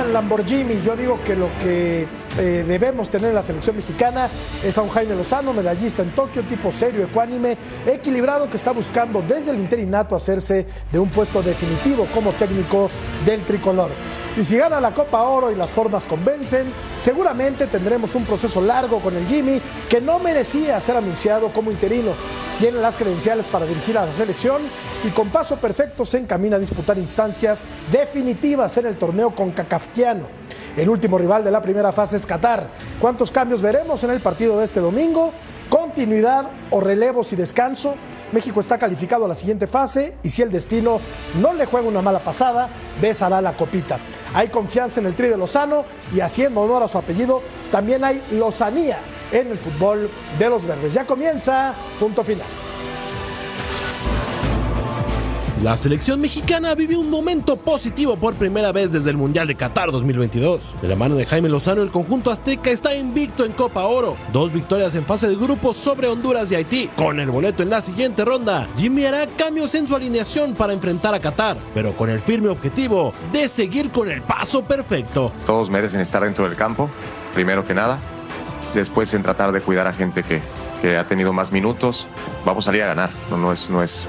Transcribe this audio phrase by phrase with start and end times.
[0.00, 2.06] Llaman Lamborghini, yo digo que lo que
[2.38, 4.28] eh, debemos tener en la selección mexicana
[4.62, 9.22] es a un Jaime Lozano, medallista en Tokio, tipo serio, ecuánime, equilibrado, que está buscando
[9.22, 12.90] desde el interinato hacerse de un puesto definitivo como técnico
[13.26, 13.90] del tricolor.
[14.36, 19.00] Y si gana la Copa Oro y las formas convencen, seguramente tendremos un proceso largo
[19.00, 22.12] con el Jimmy que no merecía ser anunciado como interino.
[22.60, 24.62] Tiene las credenciales para dirigir a la selección
[25.02, 29.50] y con paso perfecto se encamina a disputar instancias definitivas en el torneo con
[30.76, 32.68] El último rival de la primera fase es Qatar.
[33.00, 35.32] ¿Cuántos cambios veremos en el partido de este domingo?
[35.68, 37.94] ¿Continuidad o relevos y descanso?
[38.32, 41.00] México está calificado a la siguiente fase y si el destino
[41.40, 42.68] no le juega una mala pasada,
[43.00, 43.98] besará la copita.
[44.34, 48.22] Hay confianza en el tri de Lozano y haciendo honor a su apellido, también hay
[48.30, 48.98] lozanía
[49.32, 50.94] en el fútbol de los verdes.
[50.94, 52.46] Ya comienza, punto final.
[55.62, 59.92] La selección mexicana vive un momento positivo por primera vez desde el Mundial de Qatar
[59.92, 60.76] 2022.
[60.80, 64.16] De la mano de Jaime Lozano, el conjunto azteca está invicto en Copa Oro.
[64.32, 66.88] Dos victorias en fase de grupos sobre Honduras y Haití.
[66.96, 71.12] Con el boleto en la siguiente ronda, Jimmy hará cambios en su alineación para enfrentar
[71.12, 75.30] a Qatar, pero con el firme objetivo de seguir con el paso perfecto.
[75.44, 76.88] Todos merecen estar dentro del campo,
[77.34, 77.98] primero que nada.
[78.72, 80.40] Después en tratar de cuidar a gente que,
[80.96, 82.06] ha tenido más minutos.
[82.46, 83.68] Vamos a salir a ganar, no, no es...
[83.68, 84.08] No es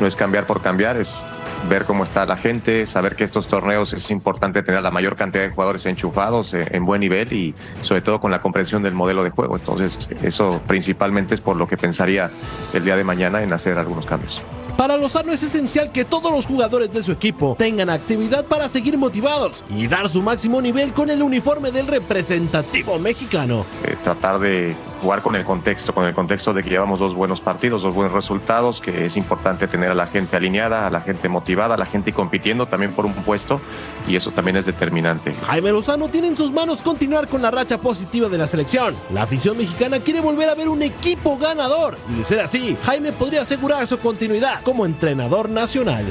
[0.00, 1.24] no es cambiar por cambiar, es
[1.68, 5.44] ver cómo está la gente, saber que estos torneos es importante tener la mayor cantidad
[5.44, 9.22] de jugadores enchufados eh, en buen nivel y sobre todo con la comprensión del modelo
[9.24, 9.56] de juego.
[9.56, 12.30] Entonces, eso principalmente es por lo que pensaría
[12.72, 14.42] el día de mañana en hacer algunos cambios.
[14.76, 18.96] Para Lozano es esencial que todos los jugadores de su equipo tengan actividad para seguir
[18.96, 23.64] motivados y dar su máximo nivel con el uniforme del representativo mexicano.
[23.84, 27.40] Eh, tratar de jugar con el contexto, con el contexto de que llevamos dos buenos
[27.40, 31.28] partidos, dos buenos resultados, que es importante tener a la gente alineada, a la gente
[31.28, 33.60] motivada, a la gente compitiendo también por un puesto
[34.08, 35.34] y eso también es determinante.
[35.46, 38.96] Jaime Lozano tiene en sus manos continuar con la racha positiva de la selección.
[39.12, 43.12] La afición mexicana quiere volver a ver un equipo ganador y de ser así, Jaime
[43.12, 46.04] podría asegurar su continuidad como entrenador nacional.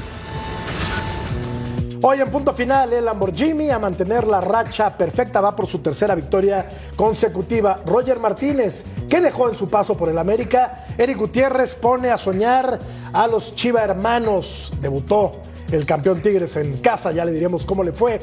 [2.03, 6.15] Hoy en punto final, el Lamborghini a mantener la racha perfecta va por su tercera
[6.15, 7.79] victoria consecutiva.
[7.85, 10.85] Roger Martínez, ¿qué dejó en su paso por el América?
[10.97, 12.79] Eric Gutiérrez pone a soñar
[13.13, 14.73] a los Chiva hermanos.
[14.81, 15.33] Debutó
[15.71, 18.19] el campeón Tigres en casa, ya le diremos cómo le fue.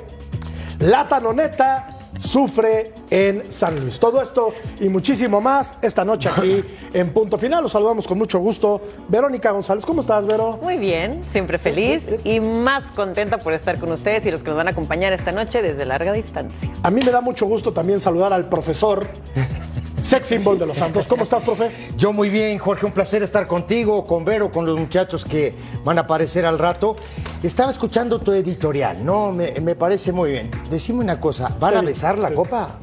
[0.81, 3.99] La Tanoneta sufre en San Luis.
[3.99, 6.63] Todo esto y muchísimo más esta noche aquí
[6.93, 7.63] en Punto Final.
[7.63, 8.81] Los saludamos con mucho gusto.
[9.09, 10.59] Verónica González, ¿cómo estás, Vero?
[10.63, 14.57] Muy bien, siempre feliz y más contenta por estar con ustedes y los que nos
[14.57, 16.71] van a acompañar esta noche desde larga distancia.
[16.83, 19.09] A mí me da mucho gusto también saludar al profesor
[20.09, 21.07] Sex symbol de los Santos.
[21.07, 21.71] ¿Cómo estás, profe?
[21.99, 22.87] Yo muy bien, Jorge.
[22.87, 25.55] Un placer estar contigo, con Vero, con los muchachos que
[25.85, 26.97] van a aparecer al rato.
[27.43, 29.33] Estaba escuchando tu editorial, ¿no?
[29.33, 30.51] Me, me parece muy bien.
[30.71, 32.79] Decime una cosa, ¿van a besar la copa?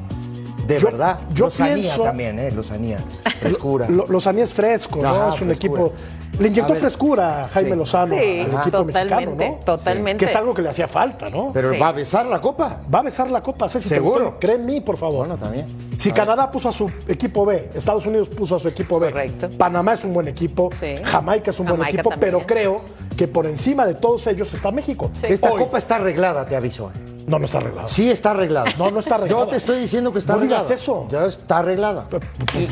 [0.66, 1.18] De Yo- verdad.
[1.32, 2.50] yo Lozanía pienso- también, ¿eh?
[2.50, 2.98] Lozanía.
[3.40, 3.88] Frescura.
[3.88, 5.08] Lo- Lozanía es fresco, ¿no?
[5.08, 5.82] Ajá, es un frescura.
[5.82, 5.92] equipo.
[6.38, 6.80] Le inyectó ver.
[6.80, 7.76] frescura a Jaime Sí.
[7.76, 8.92] Lozano Sí, al equipo totalmente,
[9.26, 9.64] mexicano, ¿no?
[9.64, 10.24] totalmente.
[10.24, 11.50] Que es algo que le hacía falta, ¿no?
[11.54, 11.78] Pero Sí.
[11.78, 12.80] ¿va a besar la copa?
[12.94, 13.88] Va a besar la copa, Ceci.
[13.88, 14.36] ¿Seguro?
[14.38, 15.20] Cree en mí, por favor.
[15.26, 15.66] Bueno, también.
[15.98, 16.24] Si A ver.
[16.24, 19.48] Canadá puso a su equipo B, Estados Unidos puso a su equipo B, Correcto.
[19.56, 20.96] Panamá es un buen equipo, Sí.
[21.04, 22.20] Jamaica es un buen equipo, también.
[22.20, 22.80] pero creo
[23.16, 25.10] que por encima de todos ellos está México.
[25.20, 25.28] Sí.
[25.30, 26.90] Esta Hoy- copa está arreglada, te aviso.
[27.26, 27.88] No, no está arreglado.
[27.88, 28.70] Sí está arreglada.
[28.78, 29.44] No, no está arreglada.
[29.44, 30.80] Yo te estoy diciendo que está No digas arreglada.
[30.82, 31.08] eso.
[31.10, 32.06] Ya está arreglada.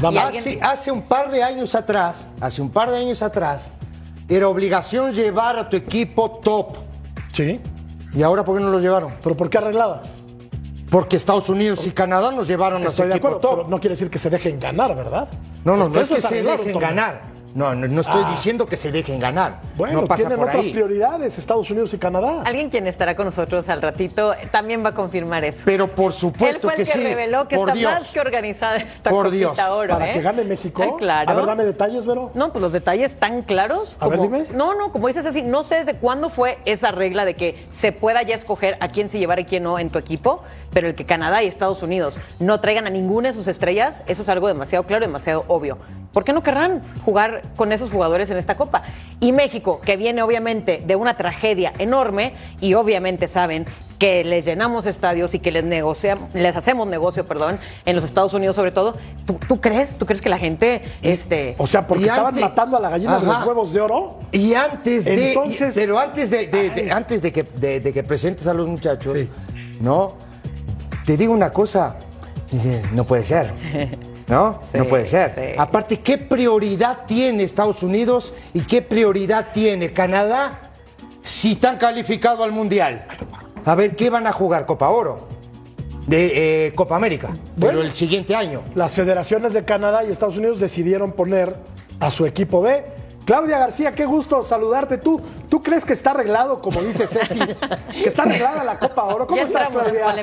[0.02, 3.70] Alguien- Hace, hace un par de años atrás, hace un par de años atrás,
[4.28, 6.76] era obligación llevar a tu equipo top.
[7.32, 7.60] Sí,
[8.14, 9.14] ¿Y ahora por qué no lo llevaron?
[9.22, 10.02] pero ¿por qué arreglada?
[10.88, 13.56] Porque Estados Unidos y Canadá nos llevaron a de equipo acuerdo, top.
[13.56, 15.28] pero no quiere decir que se dejen ganar, ¿verdad?
[15.64, 17.33] No, no, Porque no es que se dejen ganar.
[17.54, 18.30] No, no, no estoy Ah.
[18.30, 19.60] diciendo que se dejen ganar.
[19.76, 20.72] Bueno, no pasa tienen por otras ahí.
[20.72, 22.42] prioridades, Estados Unidos y Canadá.
[22.44, 25.62] Alguien quien estará con nosotros al ratito también va a confirmar eso.
[25.64, 26.98] Pero por Él supuesto fue el que, que, sí.
[27.04, 27.92] reveló que por está Dios.
[27.92, 29.56] más que organizada esta Por Dios.
[29.70, 30.12] oro, Para ¿eh?
[30.12, 30.82] que gane México.
[30.82, 31.30] Eh, claro.
[31.30, 32.32] A ver, dame detalles, Vero.
[32.34, 33.96] No, pues los detalles tan claros.
[34.00, 34.46] A ver, dime.
[34.52, 37.92] No, no, como dices así, no sé desde cuándo fue esa regla de que se
[37.92, 40.42] pueda ya escoger a quién se llevar y quién no en tu equipo,
[40.72, 44.22] pero el que Canadá y Estados Unidos no traigan a ninguna de sus estrellas, eso
[44.22, 45.78] es algo demasiado claro, demasiado obvio.
[46.12, 48.82] ¿Por qué no querrán jugar con esos jugadores en esta Copa?
[49.20, 53.66] Y México, que viene obviamente de una tragedia enorme y obviamente saben
[53.98, 58.34] que les llenamos estadios y que les negociamos, les hacemos negocio, perdón, en los Estados
[58.34, 58.96] Unidos sobre todo.
[59.24, 59.96] ¿Tú, tú crees?
[59.96, 62.90] ¿Tú crees que la gente, este, O sea, porque Y estaban antes- matando a la
[62.90, 64.18] gallina de los huevos de oro.
[64.32, 65.28] Y antes de.
[65.28, 66.90] Entonces- pero antes de, de- de- Ay.
[66.90, 69.28] antes de que, de, de que presentes a los muchachos, Sí.
[69.80, 70.14] ¿no?
[71.06, 71.96] Te digo una cosa.
[72.92, 73.50] No puede ser.
[74.26, 74.60] ¿No?
[74.72, 75.34] Sí, no puede ser.
[75.34, 75.54] sí.
[75.58, 80.72] Aparte, ¿qué prioridad tiene Estados Unidos y qué prioridad tiene Canadá
[81.20, 83.06] si están calificados al Mundial?
[83.64, 84.66] A ver, ¿qué van a jugar?
[84.66, 85.28] Copa Oro.
[86.06, 87.34] De eh, Copa América.
[87.58, 88.62] Pero el siguiente año.
[88.74, 91.56] Las federaciones de Canadá y Estados Unidos decidieron poner
[92.00, 92.84] a su equipo B.
[93.24, 94.98] Claudia García, qué gusto saludarte.
[94.98, 97.38] ¿Tú, ¿Tú crees que está arreglado, como dice Ceci,
[98.02, 99.26] que está arreglada la Copa Oro?
[99.26, 100.14] ¿Cómo ya estás, Claudia?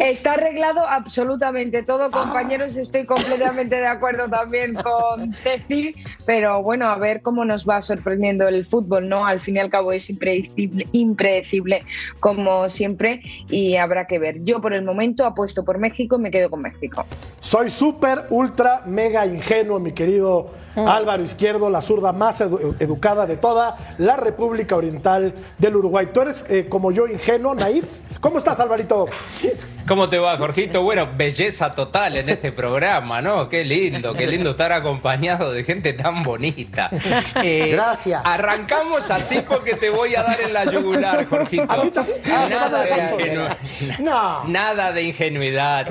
[0.00, 2.76] Está arreglado absolutamente todo, compañeros.
[2.76, 5.94] Estoy completamente de acuerdo también con Ceci,
[6.26, 9.24] pero bueno, a ver cómo nos va sorprendiendo el fútbol, ¿no?
[9.24, 11.84] Al fin y al cabo es impredecible, impredecible
[12.18, 14.42] como siempre y habrá que ver.
[14.42, 17.06] Yo por el momento apuesto por México y me quedo con México.
[17.38, 23.36] Soy súper, ultra, mega ingenuo, mi querido Álvaro Izquierdo, la zurda más edu- educada de
[23.36, 26.08] toda la República Oriental del Uruguay.
[26.12, 27.84] ¿Tú eres eh, como yo ingenuo, naif?
[28.20, 29.06] ¿Cómo estás, Alvarito?
[29.86, 30.82] ¿Cómo te va, Jorgito?
[30.82, 33.50] Bueno, belleza total en este programa, ¿no?
[33.50, 36.88] Qué lindo, qué lindo estar acompañado de gente tan bonita.
[37.42, 38.22] Eh, Gracias.
[38.24, 41.66] Arrancamos así porque te voy a dar en la yugular, Jorgito.
[41.68, 42.18] A mí también.
[42.32, 43.56] Ah, Nada de,
[43.98, 44.44] No.
[44.44, 45.86] Nada de ingenuidad.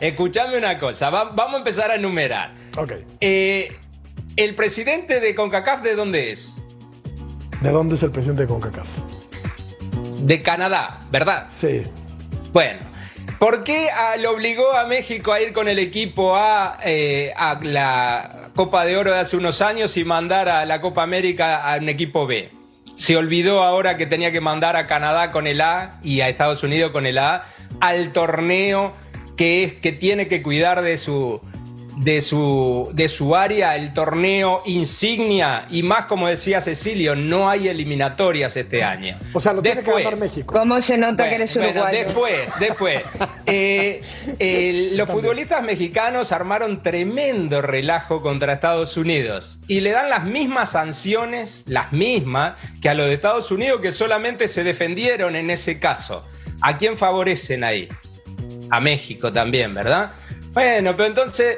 [0.00, 2.50] Escuchame una cosa, va- vamos a empezar a enumerar.
[2.76, 2.92] Ok.
[3.20, 3.76] Eh,
[4.38, 6.62] ¿El presidente de CONCACAF de dónde es?
[7.60, 8.86] ¿De dónde es el presidente de CONCACAF?
[10.20, 11.46] De Canadá, ¿verdad?
[11.48, 11.82] Sí.
[12.52, 12.78] Bueno,
[13.40, 18.50] ¿por qué le obligó a México a ir con el equipo a, eh, a la
[18.54, 21.88] Copa de Oro de hace unos años y mandar a la Copa América a un
[21.88, 22.52] equipo B?
[22.94, 26.62] Se olvidó ahora que tenía que mandar a Canadá con el A y a Estados
[26.62, 27.44] Unidos con el A
[27.80, 28.94] al torneo
[29.36, 31.40] que es que tiene que cuidar de su
[31.98, 37.68] de su de su área el torneo insignia y más como decía Cecilio no hay
[37.68, 39.16] eliminatorias este año.
[39.32, 40.54] O sea, lo tiene que Después- ganar México.
[40.54, 41.98] ¿Cómo se nota bueno, que eres bueno, uruguayo?
[41.98, 43.02] después, después.
[43.50, 44.02] Eh,
[44.38, 50.72] eh, los futbolistas mexicanos armaron tremendo relajo contra Estados Unidos y le dan las mismas
[50.72, 55.80] sanciones, las mismas, que a los de Estados Unidos que solamente se defendieron en ese
[55.80, 56.26] caso.
[56.60, 57.88] ¿A quién favorecen ahí?
[58.68, 60.12] A México también, ¿verdad?
[60.52, 61.56] Bueno, pero entonces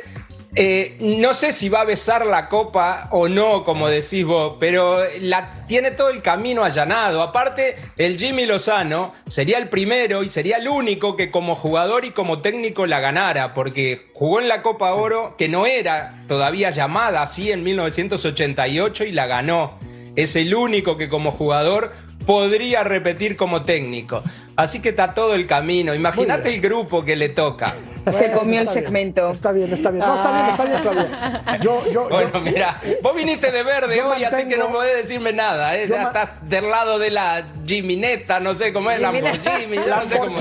[0.57, 4.99] eh, no sé si va a besar la copa o no, como decís vos, pero
[5.21, 7.23] la, tiene todo el camino allanado.
[7.23, 12.11] Aparte, el Jimmy Lozano sería el primero y sería el único que como jugador y
[12.11, 17.23] como técnico la ganara, porque jugó en la Copa Oro, que no era todavía llamada
[17.23, 19.79] así en 1988 y la ganó.
[20.17, 21.93] Es el único que como jugador
[22.27, 24.23] podría repetir como técnico.
[24.61, 25.95] Así que está todo el camino.
[25.95, 27.73] Imagínate el grupo que le toca.
[28.11, 29.31] Se comió el bien, segmento.
[29.31, 30.05] Está bien, está bien.
[30.05, 31.59] No, está bien, está bien, Claudia.
[31.61, 35.33] Yo, yo, yo- Bueno, mira, vos viniste de verde hoy, así que no podés decirme
[35.35, 35.77] nada.
[35.77, 35.87] ¿eh?
[35.87, 40.19] Ya estás del lado de la Jimineta, no sé cómo es, Lamborghini, yo no sé
[40.19, 40.39] cómo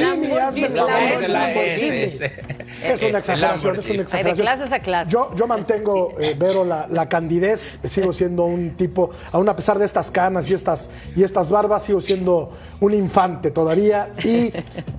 [1.60, 2.22] es.
[2.84, 4.38] Es la una exageración, es una exageración.
[4.38, 5.12] de clases a clases.
[5.12, 9.78] Yo, yo mantengo, eh, Vero, la, la candidez, sigo siendo un tipo, aún a pesar
[9.80, 14.52] de estas canas y estas, y estas barbas, sigo siendo un infante todavía y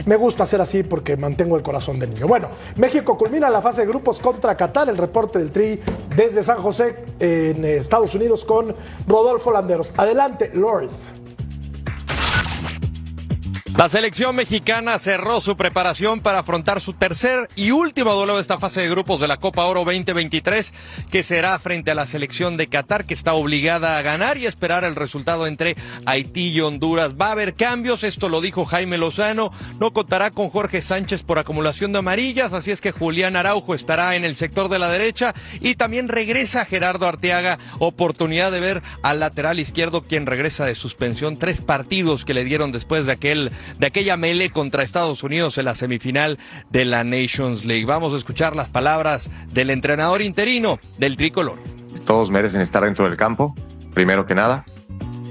[0.06, 2.26] me gusta ser así porque mantengo el corazón de niño.
[2.26, 5.80] Bueno, México culmina la fase de grupos contra Qatar, el reporte del Tri
[6.16, 8.74] desde San José en Estados Unidos con
[9.06, 9.92] Rodolfo Landeros.
[9.96, 10.90] Adelante, Lord.
[13.76, 18.58] La selección mexicana cerró su preparación para afrontar su tercer y último duelo de esta
[18.58, 20.74] fase de grupos de la Copa Oro 2023,
[21.10, 24.84] que será frente a la selección de Qatar, que está obligada a ganar y esperar
[24.84, 27.14] el resultado entre Haití y Honduras.
[27.18, 31.38] Va a haber cambios, esto lo dijo Jaime Lozano, no contará con Jorge Sánchez por
[31.38, 35.32] acumulación de amarillas, así es que Julián Araujo estará en el sector de la derecha
[35.60, 41.38] y también regresa Gerardo Arteaga, oportunidad de ver al lateral izquierdo quien regresa de suspensión,
[41.38, 45.64] tres partidos que le dieron después de aquel de aquella mele contra Estados Unidos en
[45.64, 46.38] la semifinal
[46.70, 47.84] de la Nations League.
[47.84, 51.58] Vamos a escuchar las palabras del entrenador interino del tricolor.
[52.06, 53.54] todos merecen estar dentro del campo,
[53.94, 54.64] primero que nada.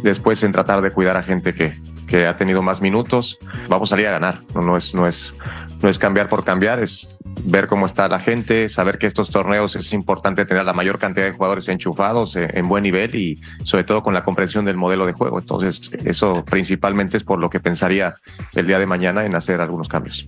[0.03, 3.37] Después en tratar de cuidar a gente que, que ha tenido más minutos.
[3.67, 4.39] Vamos a salir a ganar.
[4.55, 5.33] No, es, no, es,
[5.81, 7.09] no es cambiar por cambiar, es
[7.43, 11.25] ver cómo está la gente, saber que estos torneos es importante tener la mayor cantidad
[11.25, 15.05] de jugadores enchufados eh, en buen nivel y sobre todo con la comprensión del modelo
[15.05, 15.39] de juego.
[15.39, 18.15] Entonces, eso principalmente es por lo que pensaría
[18.55, 20.27] el día de mañana en hacer algunos cambios.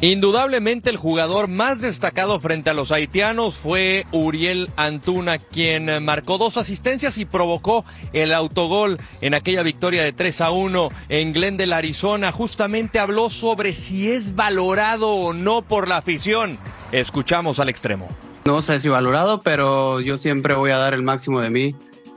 [0.00, 6.56] Indudablemente el jugador más destacado frente a los haitianos fue Uriel Antuna, quien marcó dos
[6.56, 12.30] asistencias y provocó el autogol en aquella victoria de 3 a 1 en Glendale, Arizona.
[12.30, 16.58] Justamente habló sobre si es valorado o no por la afición.
[16.92, 18.08] Escuchamos al extremo.
[18.44, 21.74] No sé si valorado, pero yo siempre voy a dar el máximo de mí.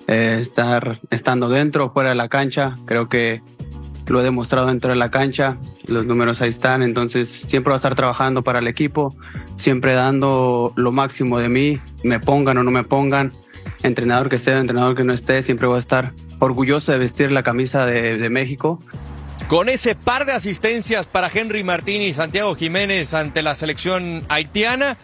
[0.08, 2.78] Eh, estar estando dentro o fuera de la cancha.
[2.86, 3.42] Creo que
[4.12, 7.78] lo he demostrado dentro de la cancha, los números ahí están, entonces siempre voy a
[7.78, 9.16] estar trabajando para el equipo,
[9.58, 13.32] siempre dando lo máximo de mí, me pongan o no me pongan,
[13.84, 17.44] entrenador que esté, entrenador que no esté, siempre voy a estar orgulloso de vestir la
[17.44, 18.80] camisa de, de México.
[19.48, 24.98] Con ese par de asistencias para Henry Martín y Santiago Jiménez ante la selección haitiana,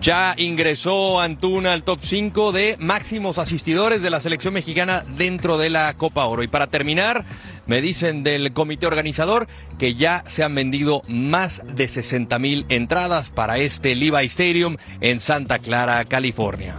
[0.00, 5.70] ya ingresó Antuna al top 5 de máximos asistidores de la selección mexicana dentro de
[5.70, 6.44] la Copa Oro.
[6.44, 7.24] Y para terminar,
[7.68, 9.46] me dicen del comité organizador
[9.78, 15.20] que ya se han vendido más de 60 mil entradas para este Levi Stadium en
[15.20, 16.74] Santa Clara, California.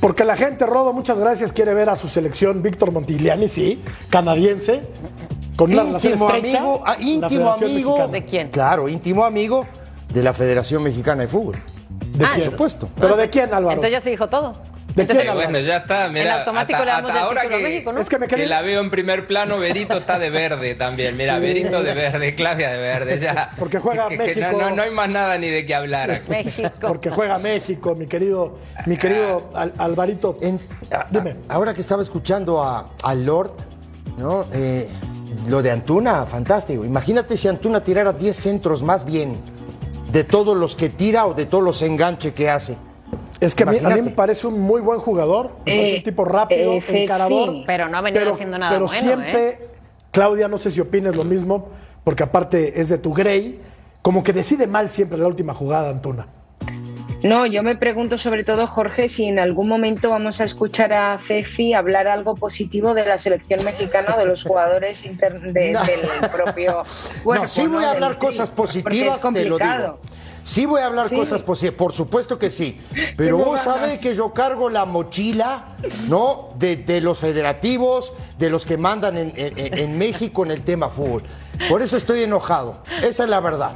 [0.00, 4.80] Porque la gente, Rodo, muchas gracias, quiere ver a su selección Víctor Montigliani, sí, canadiense,
[5.56, 7.90] con una relación íntimo estrecha amigo, ah, íntimo amigo.
[8.08, 8.12] Mexicana.
[8.12, 8.48] ¿De quién?
[8.48, 9.66] Claro, íntimo amigo
[10.12, 11.56] de la Federación Mexicana de Fútbol.
[12.14, 12.44] ¿De Ah, quién?
[12.46, 12.88] Por supuesto.
[12.98, 13.72] ¿Pero de quién, Álvaro?
[13.72, 14.54] Entonces ya se dijo todo.
[14.94, 16.22] ¿De Entonces, Bueno, ya está, mira.
[16.24, 18.00] En automático hasta- le damos hasta ahora que, México, ¿no?
[18.00, 18.46] Es que me que quedé...
[18.46, 21.16] la veo en primer plano, Berito está de verde también.
[21.16, 21.40] Mira, Sí.
[21.42, 23.50] Berito de verde, Claudia de verde, ya.
[23.58, 24.46] Porque juega Que- que México.
[24.52, 26.30] no, no- no hay más nada ni de qué hablar aquí.
[26.30, 26.70] México.
[26.88, 30.38] Porque juega México, mi querido, mi querido Al- Alvarito.
[30.42, 30.60] En-
[30.92, 31.36] a- Dime.
[31.48, 33.52] a- ahora que estaba escuchando a, a Lord,
[34.18, 34.46] ¿no?
[34.52, 34.88] Eh,
[35.48, 36.84] lo de Antuna, fantástico.
[36.84, 39.38] Imagínate si Antuna tirara 10 centros más bien
[40.10, 42.76] de todos los que tira o de todos los enganches que hace.
[43.40, 46.24] Es que a mí, a mí me parece un muy buen jugador, Eh, un tipo
[46.24, 47.64] rápido, eh, encarador.
[47.66, 49.58] Pero no ha venido haciendo nada Pero bueno, siempre, ¿eh?
[50.10, 51.68] Claudia, no sé si opines lo mismo,
[52.04, 53.58] porque aparte es de tu Grey,
[54.02, 56.26] como que decide mal siempre la última jugada, Antuna.
[57.22, 61.18] No, yo me pregunto sobre todo, Jorge, si en algún momento vamos a escuchar a
[61.18, 65.84] Fefi hablar algo positivo de la selección mexicana, de los jugadores inter- de- No.
[65.84, 66.00] del
[66.32, 66.82] propio
[67.22, 67.42] cuerpo.
[67.44, 69.98] no, sí voy a hablar cosas es positivas, te lo digo.
[70.42, 71.16] Sí voy a hablar Sí.
[71.16, 72.80] cosas positivas, por supuesto que sí.
[73.16, 75.76] Pero vos sabés que yo cargo la mochila,
[76.08, 76.48] ¿no?
[76.58, 80.88] De, de los federativos, de los que mandan en, en- en México en el tema
[80.88, 81.22] fútbol.
[81.68, 82.78] Por eso estoy enojado.
[83.02, 83.72] Esa es la verdad.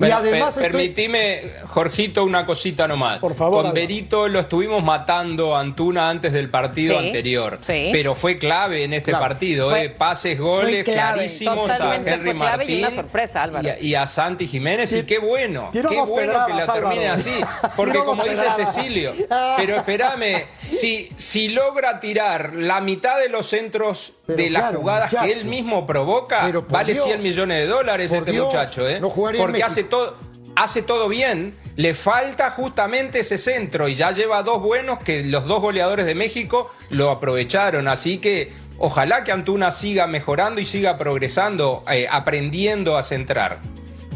[0.00, 0.78] Bueno, y además per- estoy...
[0.88, 3.18] permitime, Jorgito, una cosita nomás.
[3.20, 3.74] Por favor, Con Álvaro.
[3.74, 7.58] Berito lo estuvimos matando a Antuna antes del partido Sí, anterior.
[7.66, 7.90] sí.
[7.92, 9.90] Pero fue clave en este partido, Fue- ¿eh?
[9.90, 12.78] Pases, goles clave, clarísimos a Henry y Martín.
[12.86, 13.66] una sorpresa, Álvaro.
[13.68, 14.90] y a, y a Santi Jiménez.
[14.92, 15.68] Y qué bueno.
[15.72, 17.12] qué bueno que la termine Álvaro.
[17.14, 17.40] así.
[17.76, 18.44] Porque como dice.
[18.56, 19.12] Cecilio,
[19.56, 24.80] pero espérame, si, si logra tirar la mitad de los centros Pero de las claro,
[24.80, 27.04] jugadas que él mismo provoca, vale Dios.
[27.04, 29.00] 100 millones de dólares este Dios, muchacho, ¿eh?
[29.00, 30.16] no Porque hace todo
[30.56, 35.46] hace todo bien, le falta justamente ese centro y ya lleva dos buenos que los
[35.46, 40.98] dos goleadores de México lo aprovecharon, así que ojalá que Antuna siga mejorando y siga
[40.98, 43.60] progresando, eh, aprendiendo a centrar.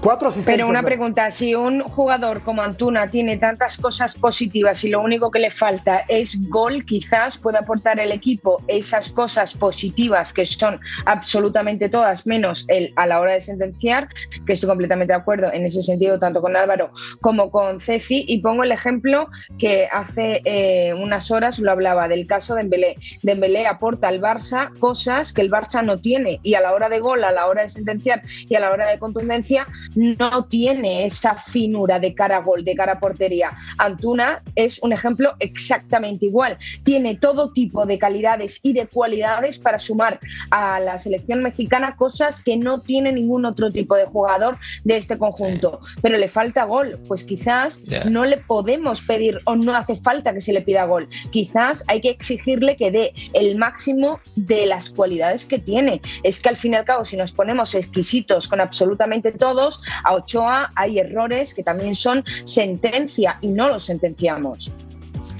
[0.04, 0.66] Cuatro asistencias.
[0.66, 5.30] Pero una pregunta, si un jugador como Antuna tiene tantas cosas positivas y lo único
[5.30, 10.78] que le falta es gol, quizás pueda aportar el equipo esas cosas positivas que son
[11.06, 14.08] absolutamente todas, menos el a la hora de sentenciar,
[14.44, 16.90] que estoy completamente de acuerdo en ese sentido, tanto con Álvaro
[17.22, 18.26] como con Cefi.
[18.28, 22.96] Y pongo el ejemplo que hace eh, unas horas lo hablaba del caso de Dembélé.
[23.22, 27.00] Dembélé aporta al Barça cosas que el Barça no tiene y a la hora de
[27.00, 28.20] gol, a la hora de sentenciar
[28.50, 32.74] y a la hora de contundencia no tiene esa finura de cara a gol, de
[32.74, 33.52] cara a portería.
[33.78, 36.58] Antuna es un ejemplo exactamente igual.
[36.84, 40.20] Tiene todo tipo de calidades y de cualidades para sumar
[40.50, 45.18] a la selección mexicana cosas que no tiene ningún otro tipo de jugador de este
[45.18, 45.80] conjunto.
[46.02, 46.98] Pero le falta gol.
[47.08, 51.08] Pues quizás no le podemos pedir o no hace falta que se le pida gol.
[51.30, 56.00] Quizás hay que exigirle que dé el máximo de las cualidades que tiene.
[56.22, 60.14] Es que al fin y al cabo, si nos ponemos exquisitos con absolutamente todos, a
[60.14, 64.70] Ochoa hay errores que también son sentencia y no los sentenciamos.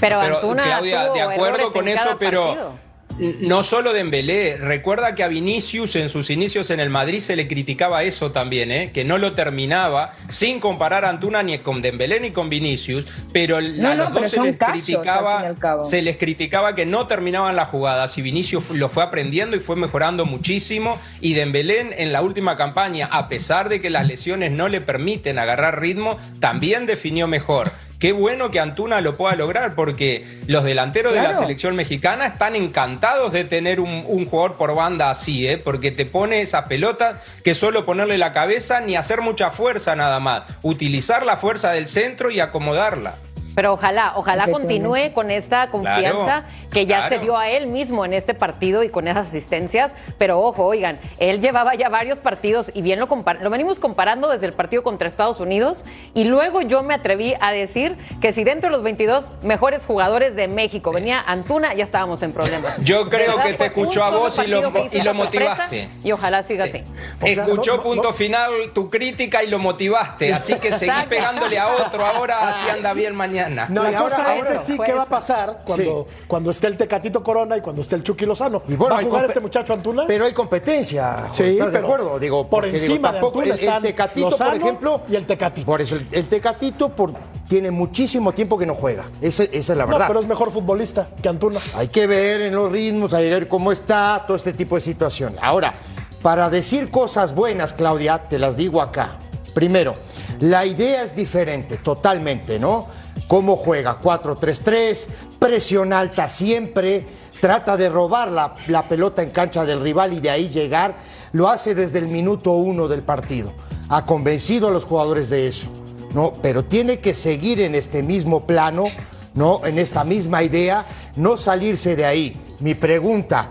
[0.01, 2.84] Pero, Pero, Antuna Claudia, tuvo de acuerdo con en eso, pero- partido.
[3.19, 7.47] No solo Dembélé, recuerda que a Vinicius en sus inicios en el Madrid se le
[7.47, 8.91] criticaba eso también, ¿eh?
[8.93, 13.59] que no lo terminaba, sin comparar a Antuna ni con Dembélé ni con Vinicius, pero
[13.59, 15.55] a los dos se les, criticaba,
[15.85, 19.77] se les criticaba que no terminaban las jugadas y Vinicius lo fue aprendiendo y fue
[19.77, 24.69] mejorando muchísimo y Dembélé en la última campaña, a pesar de que las lesiones no
[24.69, 27.71] le permiten agarrar ritmo, también definió mejor.
[27.99, 32.57] Qué bueno que Antuna lo pueda lograr porque los delanteros de la selección mexicana están
[32.57, 35.59] encantados de tener un, jugador por banda así, ¿eh?
[35.59, 40.21] porque te pone esa pelota que solo ponerle la cabeza ni hacer mucha fuerza nada
[40.21, 43.15] más, utilizar la fuerza del centro y acomodarla.
[43.55, 48.13] Pero ojalá, ojalá continúe con esta confianza que ya se dio a él mismo en
[48.13, 49.93] este partido y con esas asistencias.
[50.19, 54.47] Pero ojo, oigan, él llevaba ya varios partidos y bien lo, lo venimos comparando desde
[54.47, 55.85] el partido contra Estados Unidos.
[56.15, 60.35] Y luego yo me atreví a decir que si dentro de los 22 mejores jugadores
[60.35, 62.77] de México venía Antuna, ya estábamos en problemas.
[62.83, 65.89] Yo creo que te escuchó a vos y lo, y lo motivaste.
[66.03, 66.83] Y ojalá siga así.
[67.23, 70.33] escuchó punto final tu crítica y lo motivaste.
[70.33, 73.44] Así que seguí pegándole a otro ahora, así anda bien mañana.
[73.49, 77.57] No, la cosa es sí, ¿qué va a pasar cuando, cuando esté el Tecatito Corona
[77.57, 78.63] y cuando esté el Chucky Lozano?
[78.69, 80.05] Y ¿Va a jugar este muchacho Antuna?
[80.07, 81.29] Pero hay competencia.
[81.33, 82.19] Sí, ¿Estás de acuerdo?
[82.19, 85.01] Digo, por encima tampoco, de Antuna el, Tecatito, por ejemplo.
[85.09, 85.67] Y el Tecatito.
[85.67, 87.13] Por eso, el, Tecatito por,
[87.49, 89.05] tiene muchísimo tiempo que no juega.
[89.21, 90.01] esa es la verdad.
[90.01, 91.61] No, pero es mejor futbolista que Antuna.
[91.75, 94.81] Hay que ver en los ritmos, hay que ver cómo está, todo este tipo de
[94.81, 95.39] situaciones.
[95.43, 95.75] Ahora,
[96.23, 99.19] para decir cosas buenas, Claudia, te las digo acá.
[99.55, 99.95] Primero,
[100.41, 102.89] la idea es diferente, totalmente, ¿no?
[103.29, 105.07] Cómo juega, 4-3-3,
[105.39, 107.07] presión alta siempre,
[107.41, 110.97] trata de robar la, pelota en cancha del rival y de ahí llegar,
[111.33, 113.53] lo hace desde el minuto uno del partido.
[113.89, 115.69] Ha convencido a los jugadores de eso,
[116.15, 116.33] ¿no?
[116.41, 118.87] Pero tiene que seguir en este mismo plano,
[119.35, 119.61] ¿no?
[119.67, 122.41] En esta misma idea, no salirse de ahí.
[122.61, 123.51] Mi pregunta,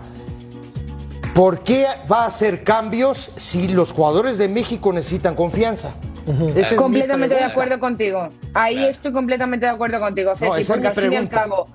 [1.34, 5.94] ¿por qué va a hacer cambios si los jugadores de México necesitan confianza?
[6.76, 8.28] Completamente de acuerdo contigo.
[8.54, 11.68] Ahí estoy completamente de acuerdo contigo, Ceci, porque al fin y al cabo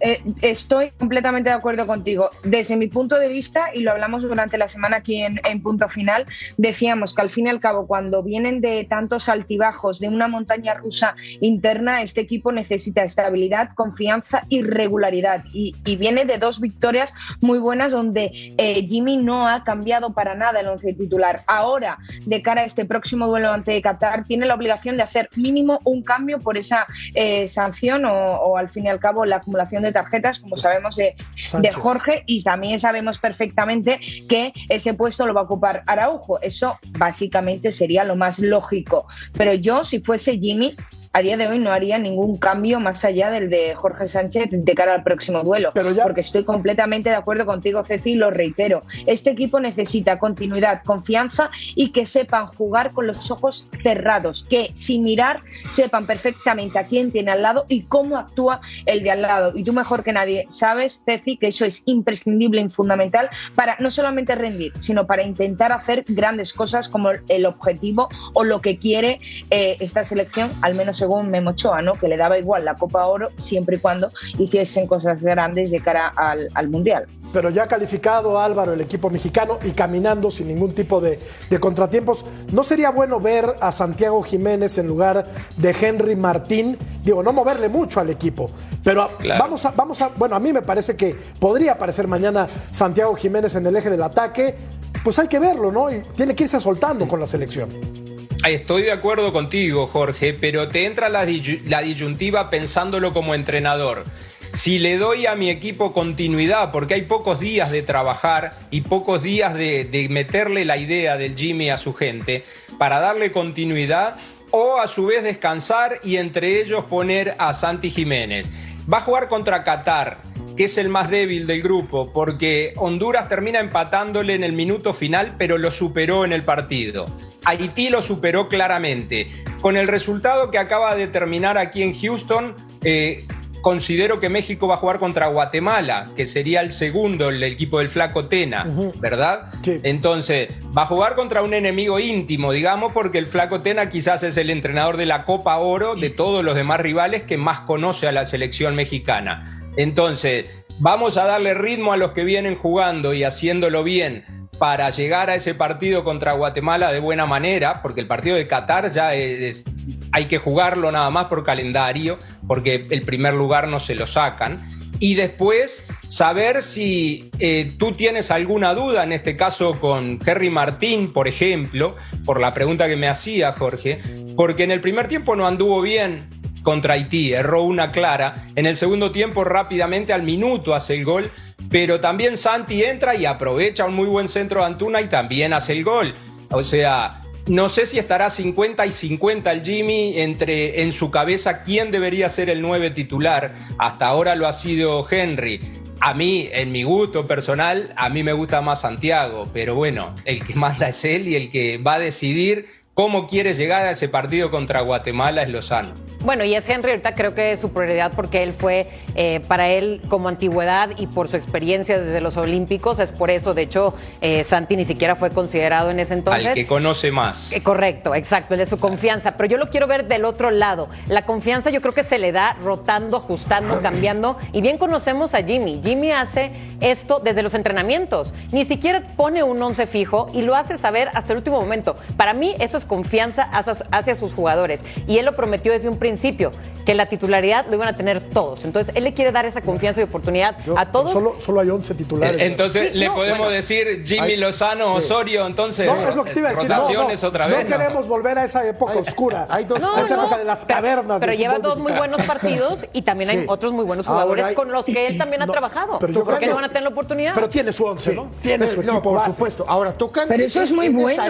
[0.00, 2.30] eh, estoy completamente de acuerdo contigo.
[2.42, 6.26] Desde mi punto de vista, y lo hablamos durante la semana aquí en, Punto Final,
[6.56, 10.74] decíamos que al fin y al cabo, cuando vienen de tantos altibajos, de una montaña
[10.74, 15.44] rusa interna, este equipo necesita estabilidad, confianza y regularidad.
[15.52, 20.60] Y, viene de dos victorias muy buenas donde eh, Jimmy no ha cambiado para nada
[20.60, 21.44] el once titular.
[21.46, 25.78] Ahora, de cara a este próximo duelo ante Qatar, tiene la obligación de hacer mínimo
[25.84, 29.82] un cambio por esa eh, sanción o, o al fin y al cabo la acumulación
[29.82, 31.14] de tarjetas, como sabemos de,
[31.60, 36.40] de, Jorge, y también sabemos perfectamente que ese puesto lo va a ocupar Araujo.
[36.40, 39.06] Eso básicamente sería lo más lógico.
[39.34, 40.76] Pero yo, si fuese Jimmy,
[41.14, 44.74] a día de hoy no haría ningún cambio más allá del de Jorge Sánchez de
[44.74, 45.72] cara al próximo duelo.
[46.02, 48.82] Porque estoy completamente de acuerdo contigo, Ceci, y lo reitero.
[49.06, 55.02] Este equipo necesita continuidad, confianza y que sepan jugar con los ojos cerrados, que sin
[55.02, 59.52] mirar sepan perfectamente a quién tiene al lado y cómo actúa el de al lado.
[59.54, 63.90] Y tú mejor que nadie sabes, Ceci, que eso es imprescindible y fundamental para no
[63.90, 69.20] solamente rendir, sino para intentar hacer grandes cosas como el objetivo o lo que quiere
[69.50, 71.94] eh, esta selección, al menos según Memo ¿no?
[71.94, 76.06] que le daba igual la Copa Oro siempre y cuando hiciesen cosas grandes de cara
[76.06, 77.08] al, Mundial.
[77.32, 81.18] Pero ya calificado Álvaro, el equipo mexicano, y caminando sin ningún tipo de,
[81.58, 86.78] contratiempos, ¿no sería bueno ver a Santiago Jiménez en lugar de Henry Martín?
[87.02, 88.48] Digo, no moverle mucho al equipo,
[88.84, 93.16] pero vamos, a, vamos a, bueno, a mí me parece que podría aparecer mañana Santiago
[93.16, 94.54] Jiménez en el eje del ataque,
[95.02, 95.90] pues hay que verlo, ¿no?
[95.90, 98.01] Y tiene que irse soltando con la selección.
[98.44, 104.04] Estoy de acuerdo contigo, Jorge, pero te entra la, disyuntiva pensándolo como entrenador.
[104.52, 109.22] Si le doy a mi equipo continuidad, porque hay pocos días de trabajar y pocos
[109.22, 112.44] días de, de meterle la idea del Jimmy a su gente,
[112.78, 114.16] para darle continuidad,
[114.50, 118.50] o a su vez descansar y entre ellos poner a Santi Jiménez.
[118.92, 120.18] Va a jugar contra Qatar
[120.56, 125.34] que es el más débil del grupo, porque Honduras termina empatándole en el minuto final,
[125.38, 127.06] pero lo superó en el partido.
[127.44, 129.28] Haití lo superó claramente.
[129.60, 133.24] Con el resultado que acaba de terminar aquí en Houston, eh,
[133.62, 137.88] considero que México va a jugar contra Guatemala, que sería el segundo, el equipo del
[137.88, 138.66] Flaco Tena,
[139.00, 139.52] ¿verdad?
[139.64, 144.36] Entonces, va a jugar contra un enemigo íntimo, digamos, porque el Flaco Tena quizás es
[144.36, 148.12] el entrenador de la Copa Oro de todos los demás rivales que más conoce a
[148.12, 149.61] la selección mexicana.
[149.76, 150.46] Entonces,
[150.78, 154.24] vamos a darle ritmo a los que vienen jugando y haciéndolo bien
[154.58, 158.90] para llegar a ese partido contra Guatemala de buena manera, porque el partido de Qatar
[158.92, 164.06] ya hay que jugarlo nada más por calendario, porque el primer lugar no se lo
[164.06, 164.68] sacan.
[165.00, 171.12] Y después saber si eh, tú tienes alguna duda, en este caso con Henry Martín,
[171.12, 174.00] por ejemplo, por la pregunta que me hacía Jorge,
[174.36, 176.28] porque en el primer tiempo no anduvo bien
[176.62, 181.30] contra Haití, erró una clara, en el segundo tiempo rápidamente al minuto hace el gol,
[181.70, 185.72] pero también Santi entra y aprovecha un muy buen centro de Antuna y también hace
[185.72, 186.14] el gol.
[186.50, 191.62] O sea, no sé si estará 50 y 50 el Jimmy entre en su cabeza
[191.62, 193.54] quién debería ser el 9 titular.
[193.78, 195.60] Hasta ahora lo ha sido Henry.
[196.00, 200.44] A mí, en mi gusto personal, a mí me gusta más Santiago, pero bueno, el
[200.44, 204.08] que manda es él y el que va a decidir cómo quiere llegar a ese
[204.08, 205.94] partido contra Guatemala es Lozano.
[206.24, 209.70] Bueno, y es Henry ahorita creo que es su prioridad porque él fue, eh, para
[209.70, 213.94] él como antigüedad y por su experiencia desde los Olímpicos, es por eso, de hecho,
[214.20, 216.46] eh, Santi ni siquiera fue considerado en ese entonces.
[216.46, 217.50] Al que conoce más.
[217.50, 220.88] Eh, correcto, exacto, él es su confianza, pero yo lo quiero ver del otro lado.
[221.08, 225.42] La confianza yo creo que se le da rotando, ajustando, cambiando, y bien conocemos a
[225.42, 225.80] Jimmy.
[225.82, 230.78] Jimmy hace esto desde los entrenamientos, ni siquiera pone un once fijo y lo hace
[230.78, 231.96] saber hasta el último momento.
[232.16, 235.98] Para mí eso es confianza hacia, hacia sus jugadores, y él lo prometió desde un
[235.98, 236.50] principio
[236.84, 238.64] que la titularidad lo iban a tener todos.
[238.64, 241.12] Entonces, él le quiere dar esa confianza y oportunidad a todos.
[241.12, 242.40] Solo, solo hay 11 titulares.
[242.40, 243.52] Entonces, Sí, le no, podemos bueno.
[243.52, 245.04] decir Jimmy Hay- Lozano, sí.
[245.04, 245.86] Osorio, entonces.
[245.86, 246.68] No, es lo que te iba a decir.
[246.68, 247.68] No, no, rotaciones otra vez.
[247.68, 249.46] no queremos volver a esa época oscura.
[249.48, 251.20] hay dos- a esa No, época de las cavernas.
[251.20, 253.36] Pero lleva dos muy buenos partidos y también Sí.
[253.36, 255.98] hay otros muy buenos jugadores hay- con los que él también ha No, trabajado.
[256.00, 257.32] pero ¿Por qué no van a tener la oportunidad?
[257.34, 258.28] Pero tiene su 11, ¿no?
[258.42, 259.30] Tiene su equipo no, por base.
[259.30, 259.64] supuesto.
[259.68, 260.34] Ahora, tocando.
[260.34, 261.22] Pero eso es muy en bueno.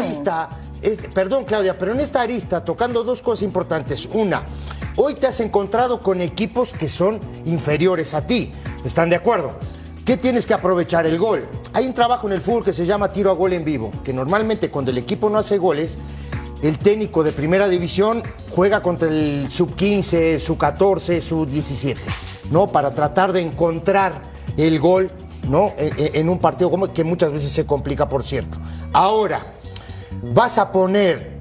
[0.82, 4.08] Esta arista, es- perdón, Claudia, pero en esta arista, tocando dos cosas importantes.
[4.12, 4.42] Una,
[4.96, 8.52] hoy te has encontrado con equipos que son inferiores a ti.
[8.84, 9.52] ¿Están de acuerdo?
[10.04, 11.46] ¿Qué tienes que aprovechar el gol?
[11.74, 14.12] Hay un trabajo en el fútbol que se llama tiro a gol en vivo, que
[14.12, 15.96] normalmente cuando el equipo no hace goles,
[16.62, 22.00] el técnico de primera división juega contra el sub 15, sub 14, sub 17,
[22.50, 22.66] ¿no?
[22.68, 24.22] Para tratar de encontrar
[24.56, 25.10] el gol,
[25.48, 25.72] ¿no?
[25.76, 28.58] En, en- en un partido como que muchas veces se complica, por cierto.
[28.92, 29.54] Ahora,
[30.22, 31.38] vas a poner,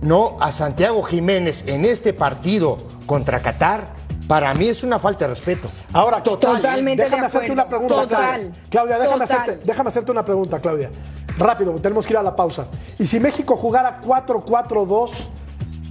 [0.00, 0.36] ¿no?
[0.40, 3.94] A Santiago Jiménez en este partido contra Qatar.
[4.28, 5.68] Para mí es una falta de respeto.
[5.92, 6.56] Ahora, Total.
[6.56, 8.08] Totalmente déjame de hacerte una pregunta, Total.
[8.08, 8.52] Claudia.
[8.70, 9.40] Claudia, déjame Total.
[9.40, 10.90] hacerte, déjame hacerte una pregunta, Claudia.
[11.36, 12.66] Rápido, tenemos que ir a la pausa.
[12.98, 15.10] ¿Y si México jugara 4-4-2,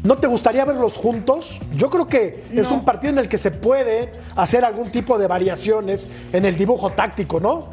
[0.04, 1.60] no te gustaría verlos juntos?
[1.76, 5.28] Yo creo que es un partido en el que se puede hacer algún tipo de
[5.28, 7.70] variaciones en el dibujo táctico, ¿no?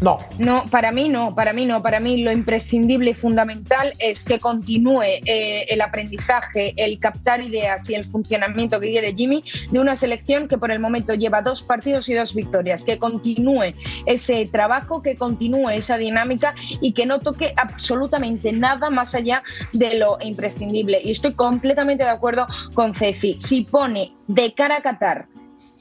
[0.00, 0.18] No.
[0.38, 4.38] No, para mí no, para mí no, para mí lo imprescindible y fundamental es que
[4.38, 9.96] continúe eh, el aprendizaje, el captar ideas y el funcionamiento que quiere Jimmy de una
[9.96, 15.02] selección que por el momento lleva dos partidos y dos victorias, que continúe ese trabajo,
[15.02, 21.00] que continúe esa dinámica y que no toque absolutamente nada más allá de lo imprescindible.
[21.02, 23.36] Y estoy completamente de acuerdo con Cefi.
[23.40, 25.35] Si pone de cara a Qatar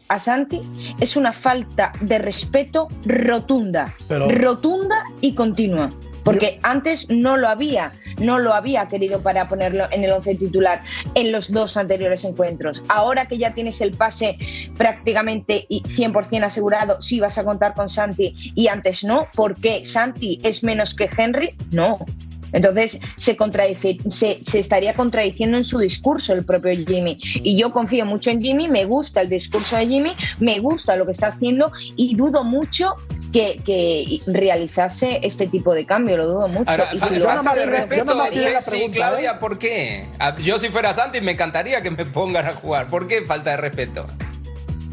[0.07, 0.61] a Santi
[0.99, 5.89] es una falta de respeto rotunda, Pero- rotunda y continua.
[6.23, 10.81] Porque antes no lo había, no lo había querido para ponerlo en el once titular
[11.13, 12.83] en los dos anteriores encuentros.
[12.87, 14.39] Ahora que ya tienes el pase
[14.75, 19.85] prácticamente y 100% asegurado, si vas a contar con Santi y antes no, ¿por qué
[19.85, 21.55] Santi es menos que Henry?
[21.69, 21.99] No.
[22.53, 27.17] Entonces se, contradice, se, se estaría contradiciendo en su discurso el propio Jimmy.
[27.35, 31.05] Y yo confío mucho en Jimmy, me gusta el discurso de Jimmy, me gusta lo
[31.05, 32.95] que está haciendo y dudo mucho
[33.31, 36.71] que, que realizase este tipo de cambio, lo dudo mucho.
[36.71, 39.37] Ahora, y si lo falta de yo respeto, la sí, pregunta, Claudia, ¿eh?
[39.39, 40.07] ¿por qué?
[40.19, 42.87] Ah, Yo si fuera Santi me encantaría que me pongan a jugar.
[42.87, 44.05] ¿Por qué falta de respeto?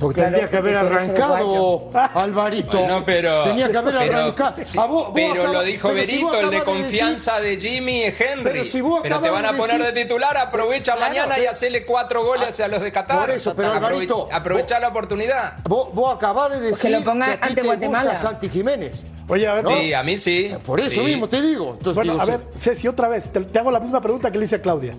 [0.03, 2.79] Porque Claro, tendría que haber arrancado, Alvarito.
[2.79, 3.45] Bueno, pero.
[3.45, 4.55] Tenía que haber pero- arrancado.
[4.77, 7.57] Ah, vos- vos pero acabas- lo dijo pero si Berito, el de decir- confianza de
[7.61, 8.45] Jimmy es Henry.
[8.45, 11.01] Pero si vos Pero te acabas van a de poner decir- de titular, aprovecha Claro.
[11.09, 13.21] mañana y hacerle cuatro goles a los de Qatar.
[13.21, 15.53] Por eso, pero, Alvarito, Aprovecha vos- la oportunidad.
[15.69, 18.11] Vos, vos acabás de decir Pues que lo ponga a ti ante te Guatemala.
[18.11, 19.05] gusta Santi Jiménez.
[19.29, 19.67] Oye, a ver.
[19.69, 20.53] Sí, a mí sí.
[20.67, 21.01] Por eso Sí.
[21.01, 21.71] mismo te digo.
[21.79, 22.31] Entonces Bueno, digo, a sí.
[22.33, 24.95] ver, Ceci, otra vez, te, te hago la misma pregunta que le hice a Claudia.